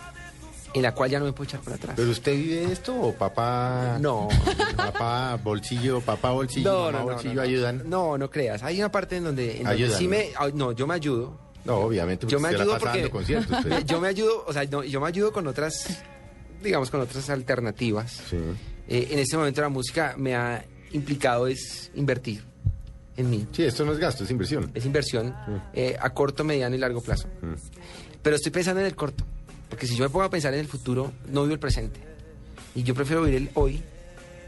[0.75, 1.95] en la cual ya no me puedo echar para atrás.
[1.97, 3.97] ¿Pero usted vive esto o papá?
[4.01, 4.29] No.
[4.77, 7.49] Papá bolsillo, papá bolsillo, No, mamá no, no, bolsillo no, no.
[7.49, 7.83] ayudan.
[7.91, 8.62] No, no creas.
[8.62, 10.11] Hay una parte en donde, en donde Ayudan, sí ¿no?
[10.11, 10.31] me...
[10.55, 11.39] No, yo me ayudo.
[11.65, 13.09] No, obviamente, Yo me ayudo porque...
[13.63, 16.03] pero- yo me ayudo, o sea, no, yo me ayudo con otras,
[16.63, 18.21] digamos, con otras alternativas.
[18.89, 22.43] Eh, en este momento la música me ha implicado es invertir
[23.17, 23.47] en mí.
[23.53, 24.71] Sí, esto no es gasto, es inversión.
[24.75, 25.35] Es inversión
[25.73, 27.29] eh, a corto, mediano y largo plazo.
[28.23, 29.25] Pero estoy pensando en el corto,
[29.69, 32.01] porque si yo me pongo a pensar en el futuro, no vivo el presente.
[32.75, 33.83] Y yo prefiero vivir el hoy.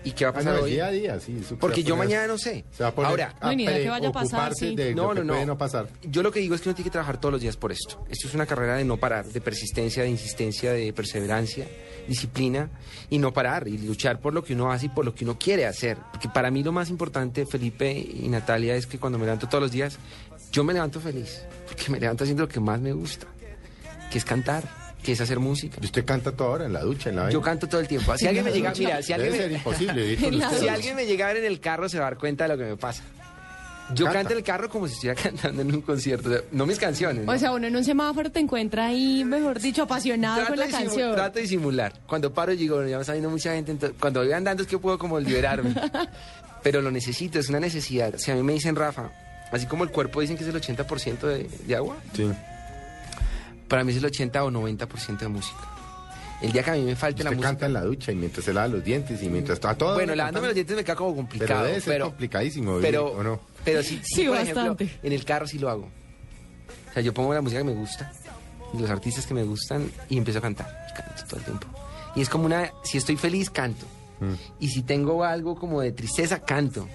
[0.05, 0.73] ¿Y qué va a Ah, pasar no, hoy?
[0.73, 1.39] día a día, sí.
[1.41, 2.65] eso Porque yo poner- mañana no sé.
[2.71, 5.89] Se va a poner Ahora, a de lo que puede no pasar.
[6.03, 8.05] Yo lo que digo es que uno tiene que trabajar todos los días por esto.
[8.11, 11.67] Esto es una carrera de no parar, de persistencia, de insistencia, de perseverancia,
[12.07, 12.69] disciplina
[13.09, 15.39] y no parar y luchar por lo que uno hace y por lo que uno
[15.39, 15.97] quiere hacer.
[16.13, 19.63] Porque para mí lo más importante, Felipe y Natalia, es que cuando me levanto todos
[19.63, 19.97] los días,
[20.53, 21.43] yo me levanto feliz.
[21.67, 23.27] Porque me levanto haciendo lo que más me gusta,
[24.11, 24.65] que es cantar,
[25.05, 25.79] que es hacer música.
[25.81, 28.17] ¿Y usted canta toda hora en la ducha, en la Yo canto todo el tiempo.
[28.17, 30.17] Si En alguien me llega, mira, si alguien Debe me- ser imposible.
[30.59, 32.57] Si alguien me llega a ver en el carro se va a dar cuenta de
[32.57, 33.03] lo que me pasa.
[33.95, 34.21] Yo Canta.
[34.21, 36.79] canto en el carro como si estuviera cantando en un concierto, o sea, no mis
[36.79, 37.27] canciones.
[37.27, 37.33] ¿no?
[37.33, 40.69] O sea, uno en un semáforo te encuentra ahí, mejor dicho, apasionado Trato con la
[40.69, 41.15] canción.
[41.15, 41.93] Trato de disimular.
[42.07, 44.63] Cuando paro y digo, bueno, ya me está viendo mucha gente, entonces, cuando voy andando
[44.63, 45.75] es que puedo como liberarme.
[46.63, 48.15] Pero lo necesito, es una necesidad.
[48.17, 49.11] Si a mí me dicen, Rafa,
[49.53, 52.27] así como el cuerpo dicen que es el 80% de, de agua, Sí.
[53.69, 55.75] Para mí es el 80 o 90% de música.
[56.43, 57.49] El día que a mí me falte la música...
[57.49, 59.95] canta en la ducha y mientras se lava los dientes y mientras está todo.
[59.95, 61.61] Bueno, lavándome los dientes me queda como complicado.
[61.61, 63.41] Pero debe ser pero, complicadísimo, pero, ¿o no?
[63.65, 64.99] Pero sí, sí, Sí, por ejemplo, bastante.
[65.03, 65.89] en el carro sí lo hago.
[66.91, 68.13] O sea, yo pongo la música que me gusta,
[68.79, 70.87] los artistas que me gustan y empiezo a cantar.
[70.91, 71.67] Y canto todo el tiempo.
[72.15, 73.87] Y es como una, si estoy feliz, canto.
[74.21, 74.35] Mm.
[74.61, 76.89] Y si tengo algo como de tristeza, canto.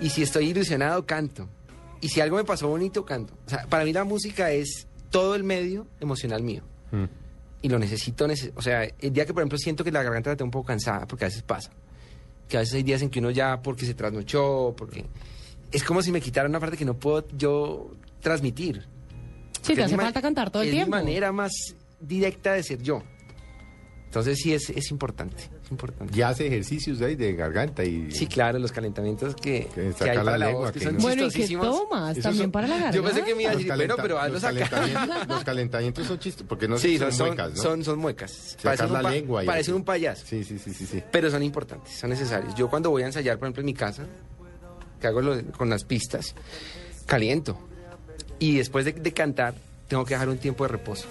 [0.00, 1.48] Y si estoy ilusionado, canto.
[2.00, 3.34] Y si algo me pasó bonito, canto.
[3.46, 4.86] O sea, para mí la música es
[5.20, 6.62] todo el medio emocional mío.
[6.92, 7.04] Mm.
[7.62, 10.30] Y lo necesito, nece- o sea, el día que por ejemplo siento que la garganta
[10.30, 11.70] la tengo un poco cansada, porque a veces pasa.
[12.48, 15.04] Que a veces hay días en que uno ya, porque se trasnochó, porque...
[15.72, 17.90] Es como si me quitara una parte que no puedo yo
[18.20, 18.82] transmitir.
[18.82, 18.86] Sí,
[19.72, 20.96] Porque te es hace falta cantar todo el es tiempo.
[20.96, 21.50] mi manera más
[22.00, 23.02] directa de ser yo.
[24.06, 26.16] Entonces sí es, es importante, es importante.
[26.16, 28.10] Y hace ejercicios ahí de garganta y...
[28.12, 30.94] Sí, claro, los calentamientos que, que hay la para la lengua, voz, que que son
[30.96, 31.02] no.
[31.02, 31.66] Bueno, ¿y qué chistosísimos.
[31.66, 32.18] tomas?
[32.18, 32.96] También son- para la garganta.
[32.96, 34.68] Yo pensé que me iba a Los, decir, bueno, pero los hazlos acá.
[34.70, 37.62] calentamientos, los calentamientos son chistos, porque no sí, son, son, muecas, ¿no?
[37.62, 38.30] son, son muecas.
[38.32, 39.78] Sacar Parecen la lengua y parecen así.
[39.78, 40.24] un payaso.
[40.26, 41.02] Sí, sí, sí, sí, sí.
[41.12, 42.54] Pero son importantes, son necesarios.
[42.54, 44.06] Yo cuando voy a ensayar, por ejemplo, en mi casa,
[45.00, 46.34] que hago lo- con las pistas,
[47.04, 47.58] caliento.
[48.38, 49.54] Y después de, de cantar,
[49.88, 51.06] tengo que dejar un tiempo de reposo.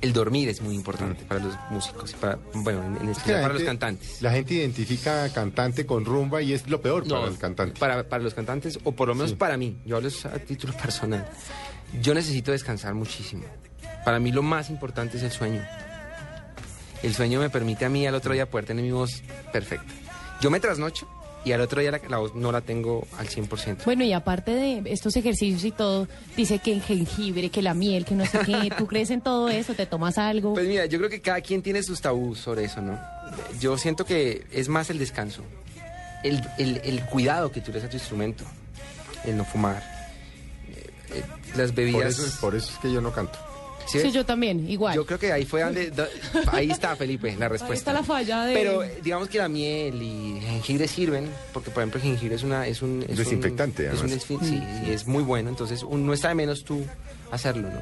[0.00, 3.62] El dormir es muy importante para los músicos, y para, bueno, en, especial para los
[3.62, 4.20] cantantes.
[4.20, 7.80] La gente identifica cantante con rumba y es lo peor para el cantante.
[7.80, 9.36] Para, para los cantantes, o por lo menos Sí.
[9.36, 11.26] para mí, yo hablo a título personal.
[12.02, 13.44] Yo necesito descansar muchísimo.
[14.04, 15.62] Para mí lo más importante es el sueño.
[17.02, 19.22] El sueño me permite a mí al otro día poder tener mi voz
[19.52, 19.92] perfecta.
[20.40, 21.08] Yo me trasnocho
[21.46, 23.84] y al otro día la, la voz no la tengo al 100%.
[23.84, 28.04] Bueno, y aparte de estos ejercicios y todo, dice que el jengibre, que la miel,
[28.04, 29.72] que no sé qué, ¿tú crees en todo eso?
[29.74, 30.54] ¿Te tomas algo?
[30.54, 32.98] Pues mira, yo creo que cada quien tiene sus tabús sobre eso, ¿no?
[33.60, 35.42] Yo siento que es más el descanso,
[36.24, 38.44] el, el- el cuidado que tú le das a tu instrumento,
[39.24, 39.82] el no fumar,
[40.68, 41.22] eh, eh,
[41.56, 42.16] las bebidas.
[42.16, 43.38] Por eso, por eso es que yo no canto.
[43.86, 44.94] ¿Sí Sí, yo también, igual.
[44.94, 45.90] Yo creo que ahí fue donde...
[45.90, 46.06] do-
[46.52, 47.72] ahí está, Felipe, la respuesta.
[47.72, 48.54] Ahí está la falla de...
[48.54, 52.42] Pero digamos que la miel y el jengibre sirven, porque por ejemplo el jengibre es
[52.42, 54.28] una es un es un- Desinfectante, es un además.
[54.28, 56.84] desfin- sí, y es muy bueno, entonces un- no está de menos tú
[57.30, 57.80] hacerlo, ¿no?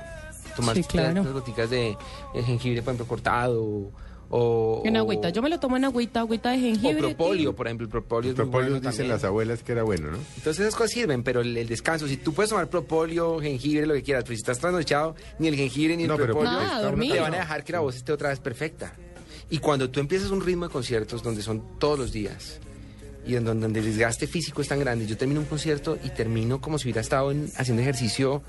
[0.57, 1.21] Tomar Sí, claro.
[1.23, 1.97] unas goticas de
[2.45, 3.91] jengibre, por ejemplo, cortado
[4.37, 6.99] o En o- agüita, yo me lo tomo en agüita, agüita de o jengibre.
[6.99, 9.09] propóleo, por ejemplo, el propóleo es muy Propóleo bueno dicen también.
[9.11, 10.19] las abuelas que era bueno, ¿no?
[10.37, 13.95] Entonces esas cosas sirven, pero el, el descanso, si tú puedes tomar propóleo, jengibre, lo
[13.95, 16.65] que quieras, pero si estás trasnochado, ni el jengibre ni el No, pero propóleo Nada,
[16.65, 17.15] está dormido.
[17.15, 18.95] te van a dejar que la voz esté otra vez perfecta.
[19.51, 22.59] Y cuando tú empiezas un ritmo de conciertos donde son todos los días
[23.27, 26.11] y en donde, donde el desgaste físico es tan grande, yo termino un concierto y
[26.11, 28.43] termino como si hubiera estado en- haciendo ejercicio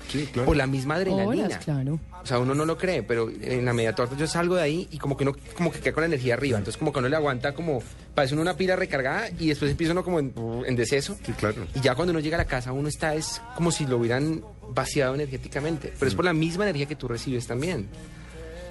[0.44, 1.46] por la misma adrenalina.
[1.46, 1.98] Horas, claro.
[2.22, 4.88] O sea, uno no lo cree, pero en la media torta yo salgo de ahí
[4.90, 6.58] y como que uno como que queda con la energía arriba.
[6.58, 7.82] Entonces como que uno le aguanta como,
[8.14, 10.32] parece uno una pila recargada y después empieza uno como en,
[10.66, 11.16] en deceso.
[11.24, 11.66] Sí, claro.
[11.74, 14.42] Y ya cuando uno llega a la casa uno está es como si lo hubieran
[14.74, 15.92] vaciado energéticamente.
[15.98, 17.86] Pero es por la misma energía que tú recibes también.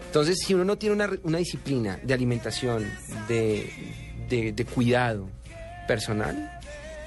[0.07, 2.85] Entonces, si uno no tiene una, una disciplina de alimentación,
[3.27, 3.69] de,
[4.29, 5.27] de- de cuidado
[5.87, 6.59] personal,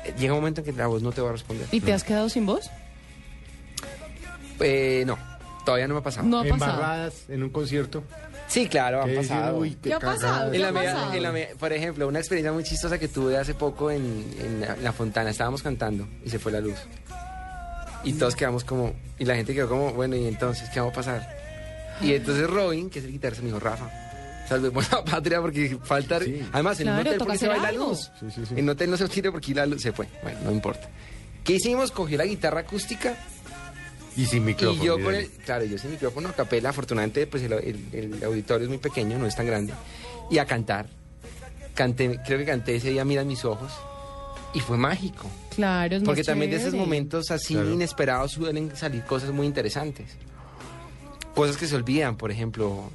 [0.04, 1.66] eh, llega un momento en que la voz no te va a responder.
[1.72, 2.70] ¿Y te has quedado sin voz?
[4.60, 5.16] Eh, no,
[5.64, 6.26] todavía no me ha pasado.
[6.26, 6.72] No ha pasado.
[6.72, 8.02] Embarradas en un concierto.
[8.48, 9.58] Sí, claro, han pasado.
[9.58, 10.46] uy, ¿Qué ha pasado?
[10.46, 11.12] En ¿Qué la ha media- pasado?
[11.14, 14.60] en la media- por ejemplo, una experiencia muy chistosa que tuve hace poco en, en
[14.62, 15.30] la, en la Fontana.
[15.30, 16.78] Estábamos cantando y se fue la luz.
[18.04, 18.94] Y todos quedamos como...
[19.18, 21.36] Y la gente quedó como, bueno, ¿y entonces qué va a pasar?
[22.00, 23.90] Y entonces Robin, que es el guitarrista, me dijo, Rafa,
[24.48, 26.16] salvemos la patria porque falta...
[26.52, 28.10] Además, en un Claro, hotel toca porque se va la luz.
[28.20, 28.54] Sí, sí, sí.
[28.56, 30.08] En un hotel no se tire porque la luz se fue.
[30.22, 30.88] Bueno, no importa.
[31.44, 31.90] ¿Qué hicimos?
[31.92, 33.16] Cogió la guitarra acústica
[34.16, 34.82] Y sin micrófono.
[34.82, 37.84] y yo con el, claro, yo sin micrófono a capela, afortunadamente pues el, el-
[38.14, 39.72] el auditorio es muy pequeño, no es tan grande,
[40.30, 40.86] y a cantar.
[41.74, 43.70] Canté, creo que canté ese día Mira mis ojos,
[44.52, 45.30] y fue mágico.
[45.54, 47.70] Claro, es Porque también de esos momentos así Claro.
[47.72, 50.06] inesperados suelen salir cosas muy interesantes.
[51.34, 52.90] Cosas que se olvidan, por ejemplo.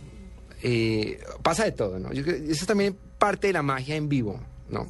[0.63, 2.11] Eh, pasa de todo, ¿no?
[2.13, 4.39] Yo eso es también parte de la magia en vivo,
[4.69, 4.87] ¿no?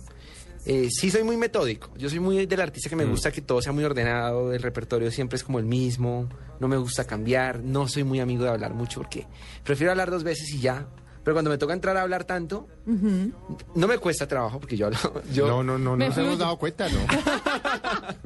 [0.66, 1.90] Eh, sí soy muy metódico.
[1.98, 5.12] Yo soy muy del artista que me gusta que todo sea muy ordenado, el repertorio
[5.12, 8.74] siempre es como el mismo, no me gusta cambiar, no soy muy amigo de hablar
[8.74, 9.28] mucho porque
[9.64, 10.88] prefiero hablar dos veces y ya.
[11.24, 15.00] Pero cuando me toca entrar a hablar tanto, no me cuesta trabajo porque yo hablo.
[15.34, 17.00] Yo, No, no, no, no nos hemos dado cuenta, ¿no?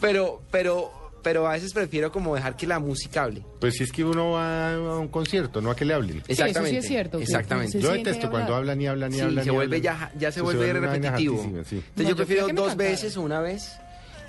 [0.00, 3.42] Pero, pero, pero a veces prefiero como dejar que la música hable.
[3.58, 6.22] Pues si es que uno va a un concierto, no a que le hablen.
[6.28, 6.78] Exactamente.
[6.78, 7.80] es cierto, Exactamente.
[7.80, 9.44] Yo detesto cuando hablan y hablan y Sí, hablan.
[9.44, 10.10] se y vuelve hablan.
[10.12, 11.42] ya, ya se vuelve repetitivo.
[11.42, 11.48] sí.
[11.48, 13.72] Entonces No, yo yo prefiero dos veces o una vez,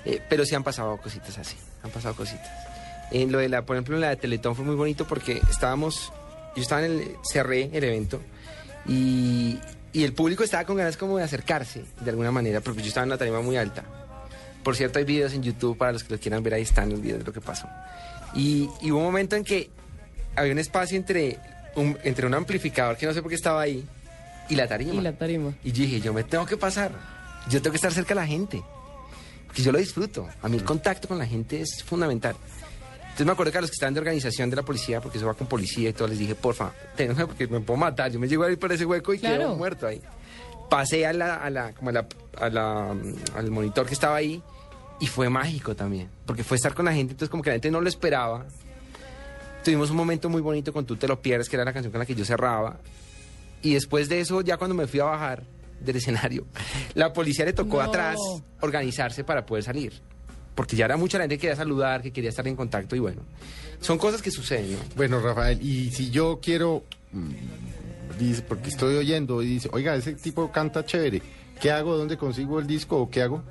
[0.04, 2.50] eh, pero sí han pasado cositas así, han pasado cositas.
[3.12, 6.12] En lo de la, por ejemplo, en la de Teletón fue muy bonito porque estábamos,
[6.56, 8.20] yo estaba en el, cerré el evento
[8.86, 9.58] y,
[9.92, 13.04] y el público estaba con ganas como de acercarse de alguna manera, porque yo estaba
[13.04, 13.84] en una tarima muy alta.
[14.66, 17.00] Por cierto, hay videos en YouTube para los que los quieran ver, ahí están los
[17.00, 17.68] videos de lo que pasó.
[18.34, 19.70] Y, y hubo un momento en que
[20.34, 21.38] había un espacio entre
[21.76, 23.86] un, entre un amplificador que no sé por qué estaba ahí
[24.48, 24.92] y la tarima.
[24.94, 25.54] Y la tarima.
[25.62, 26.90] Y dije, yo me tengo que pasar.
[27.48, 28.60] Yo tengo que estar cerca de la gente.
[29.46, 30.26] Porque yo lo disfruto.
[30.42, 32.34] A mí el contacto con la gente es fundamental.
[33.02, 35.28] Entonces me acuerdo que a los que estaban de organización de la policía, porque eso
[35.28, 38.10] va con policía y todo, les dije, porfa, tengo porque me puedo matar.
[38.10, 39.36] Yo me llego ahí por ese hueco y Claro.
[39.38, 40.02] quedo muerto ahí.
[40.68, 42.06] Pasé a la, a la, como a la,
[42.40, 44.42] a la, mm, al monitor que estaba ahí
[45.00, 46.08] y fue mágico también.
[46.24, 48.46] Porque fue estar con la gente, entonces como que la gente no lo esperaba.
[49.64, 51.98] Tuvimos un momento muy bonito con Tú te lo pierdes, que era la canción con
[51.98, 52.78] la que yo cerraba.
[53.62, 55.42] Y después de eso, ya cuando me fui a bajar
[55.80, 56.46] del escenario,
[56.94, 57.88] la policía le tocó No.
[57.88, 58.16] atrás
[58.60, 59.92] organizarse para poder salir.
[60.54, 62.98] Porque ya era mucha la gente que quería saludar, que quería estar en contacto y
[62.98, 63.20] bueno,
[63.80, 64.78] son cosas que suceden, ¿no?
[64.94, 67.30] Bueno, Rafael, y si yo quiero, mm,
[68.18, 71.20] dice, porque estoy oyendo y dice, oiga, ese tipo canta chévere,
[71.60, 71.98] ¿qué hago?
[71.98, 73.42] ¿Dónde consigo el disco o qué hago?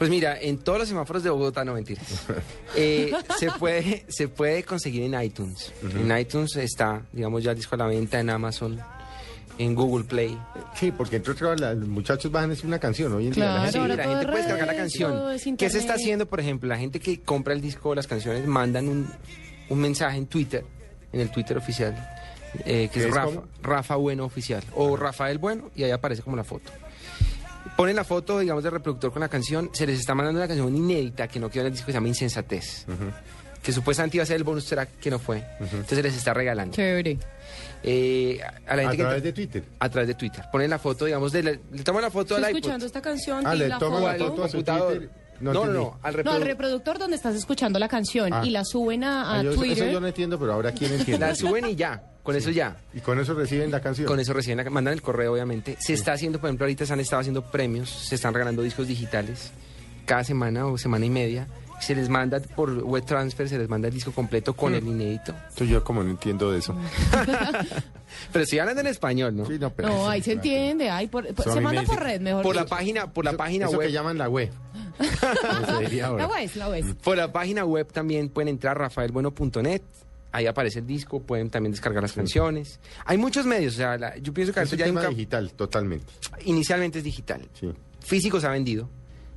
[0.00, 2.06] Pues mira, en todos los semáforos de Bogotá, no mentiras.
[2.76, 5.72] Eh, se, puede, se puede conseguir en iTunes.
[5.82, 8.80] En iTunes está, digamos, ya el disco a la venta en Amazon,
[9.58, 10.38] en Google Play.
[10.74, 13.44] Sí, porque entre otras los muchachos bajan es una canción hoy en día.
[13.44, 15.56] la gente- Sí, la puede descargar la canción.
[15.58, 16.68] ¿Qué se está haciendo, por ejemplo?
[16.68, 19.06] La gente que compra el disco o las canciones mandan un,
[19.68, 20.64] un mensaje en Twitter,
[21.12, 21.92] en el Twitter oficial,
[22.64, 23.42] eh, que ¿Qué es es Rafa?
[23.62, 26.70] Rafa Bueno Oficial o Rafael Bueno y ahí aparece como la foto.
[27.80, 30.76] Ponen la foto, digamos, del reproductor con la canción, se les está mandando una canción
[30.76, 32.84] inédita que no quedó en el disco que se llama Insensatez,
[33.62, 35.42] que supuestamente iba a ser el bonus track que no fue.
[35.58, 36.76] Entonces se les está regalando.
[36.76, 37.16] Chévere.
[37.82, 39.64] Eh, a la A gente que- través de Twitter.
[39.78, 40.44] a través de Twitter.
[40.52, 42.58] Ponen la foto, digamos, de la- le toman la foto Estoy al iPod.
[42.58, 44.92] escuchando esta canción Ah, y le la toman la foto- foto a su computador.
[44.98, 45.19] Twitter.
[45.40, 48.42] No, No no, al No, al reprodu- reproductor donde estás escuchando la canción Ah.
[48.44, 49.84] y la suben a, a Ah, yo- Twitter.
[49.84, 51.26] Eso yo no entiendo, pero ahora quién entiende.
[51.26, 52.76] La suben y ya, con eso ya.
[52.92, 54.06] Y con eso reciben la canción.
[54.06, 55.76] Con eso recién la- mandan el correo, obviamente.
[55.80, 58.86] Se está haciendo, por ejemplo, ahorita se han estado haciendo premios, se están regalando discos
[58.86, 59.50] digitales
[60.04, 61.46] cada semana o semana y media.
[61.80, 64.76] Se les manda por web transfer, se les manda el disco completo con Mm.
[64.76, 65.32] el inédito.
[65.32, 66.74] Entonces yo como no entiendo de eso.
[68.32, 69.46] Pero estoy hablando en español, ¿no?
[69.46, 70.90] Sí, no, pero No, eso- ahí se entiende.
[70.90, 73.32] Ay, por- por- Eso a se manda por red, mejor Por la página, por la
[73.34, 73.86] página eso web.
[73.86, 74.50] que llaman la web.
[74.98, 76.26] Como se diría ahora.
[76.26, 76.96] La web, la web.
[77.02, 79.82] Por la página web también pueden entrar rafaelbueno.net.
[80.32, 82.78] Ahí aparece el disco, pueden también descargar las canciones.
[83.04, 86.06] Hay muchos medios, o sea, la- yo pienso que Es ya hay un digital, totalmente.
[86.44, 87.48] inicialmente es digital.
[87.58, 87.70] Sí.
[88.00, 88.88] Físico se ha vendido.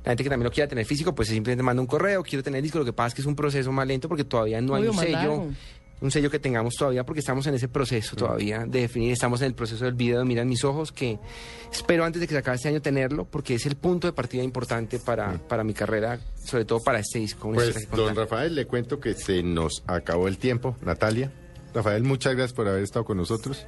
[0.04, 2.58] La gente que también lo quiera tener físico, pues simplemente manda un correo, quiero tener
[2.58, 2.78] el disco.
[2.78, 4.94] Lo que pasa es que es un proceso más lento porque todavía no hay un
[4.94, 5.48] sello, largo.
[6.02, 9.12] un sello que tengamos todavía porque estamos en ese proceso todavía de definir.
[9.12, 11.18] Estamos en el proceso del video de Miran mis ojos, que
[11.72, 14.42] espero antes de que se acabe este año tenerlo porque es el punto de partida
[14.42, 17.50] importante para, para mi carrera, sobre todo para este disco.
[17.52, 18.14] Pues, don.
[18.14, 20.76] Rafael, le cuento que se nos acabó el tiempo.
[20.82, 21.32] Natalia.
[21.72, 23.66] Rafael, muchas gracias por haber estado con nosotros.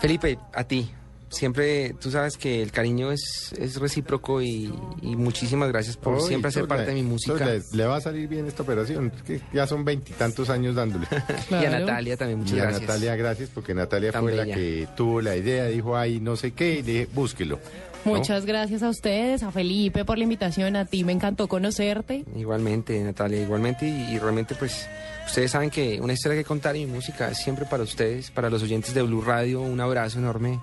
[0.00, 0.90] Felipe, a ti,
[1.30, 4.72] siempre, tú sabes que el cariño es, es recíproco y,
[5.02, 7.44] y muchísimas gracias por siempre hacer parte le- de mi música.
[7.44, 11.06] Le, le va a salir bien esta operación, que ya son veintitantos años dándole.
[11.50, 12.82] Y a Natalia también, muchas y a gracias.
[12.82, 16.52] Natalia, gracias, porque Natalia Tan fue la que tuvo la idea, dijo, ay, no sé
[16.52, 17.58] qué, y le dije, búsquelo.
[18.04, 18.12] ¿no?
[18.14, 22.24] Muchas gracias a ustedes, a Felipe por la invitación, a ti me encantó conocerte.
[22.36, 23.86] Igualmente, Natalia, igualmente.
[23.88, 24.86] Y, y realmente, pues,
[25.26, 28.48] ustedes saben que una historia que contar y mi música es siempre para ustedes, para
[28.50, 29.60] los oyentes de Blue Radio.
[29.60, 30.60] Un abrazo enorme.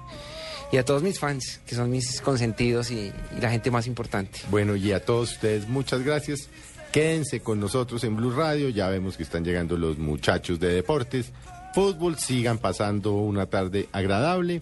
[0.72, 4.39] Y a todos mis fans, que son mis consentidos y, y la gente más importante.
[4.49, 6.49] Bueno, y a todos ustedes, muchas gracias.
[6.91, 8.70] Quédense con nosotros en Blue Radio.
[8.70, 11.32] Ya vemos que están llegando los muchachos de deportes.
[11.74, 14.61] Fútbol, sigan pasando una tarde agradable.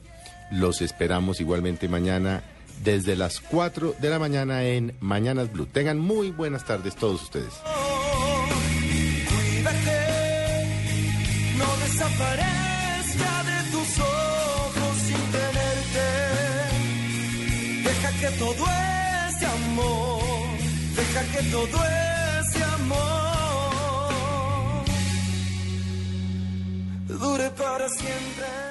[0.51, 2.43] Los esperamos igualmente mañana
[2.83, 5.67] desde las 4 de la mañana en Mañanas Blue.
[5.67, 7.53] Tengan muy buenas tardes todos ustedes.
[9.29, 10.07] Cuídate,
[11.57, 12.62] no
[18.39, 18.65] todo
[19.27, 20.21] ese amor,
[20.95, 21.77] deja que todo
[22.39, 24.13] ese amor
[27.07, 28.62] dure para siempre.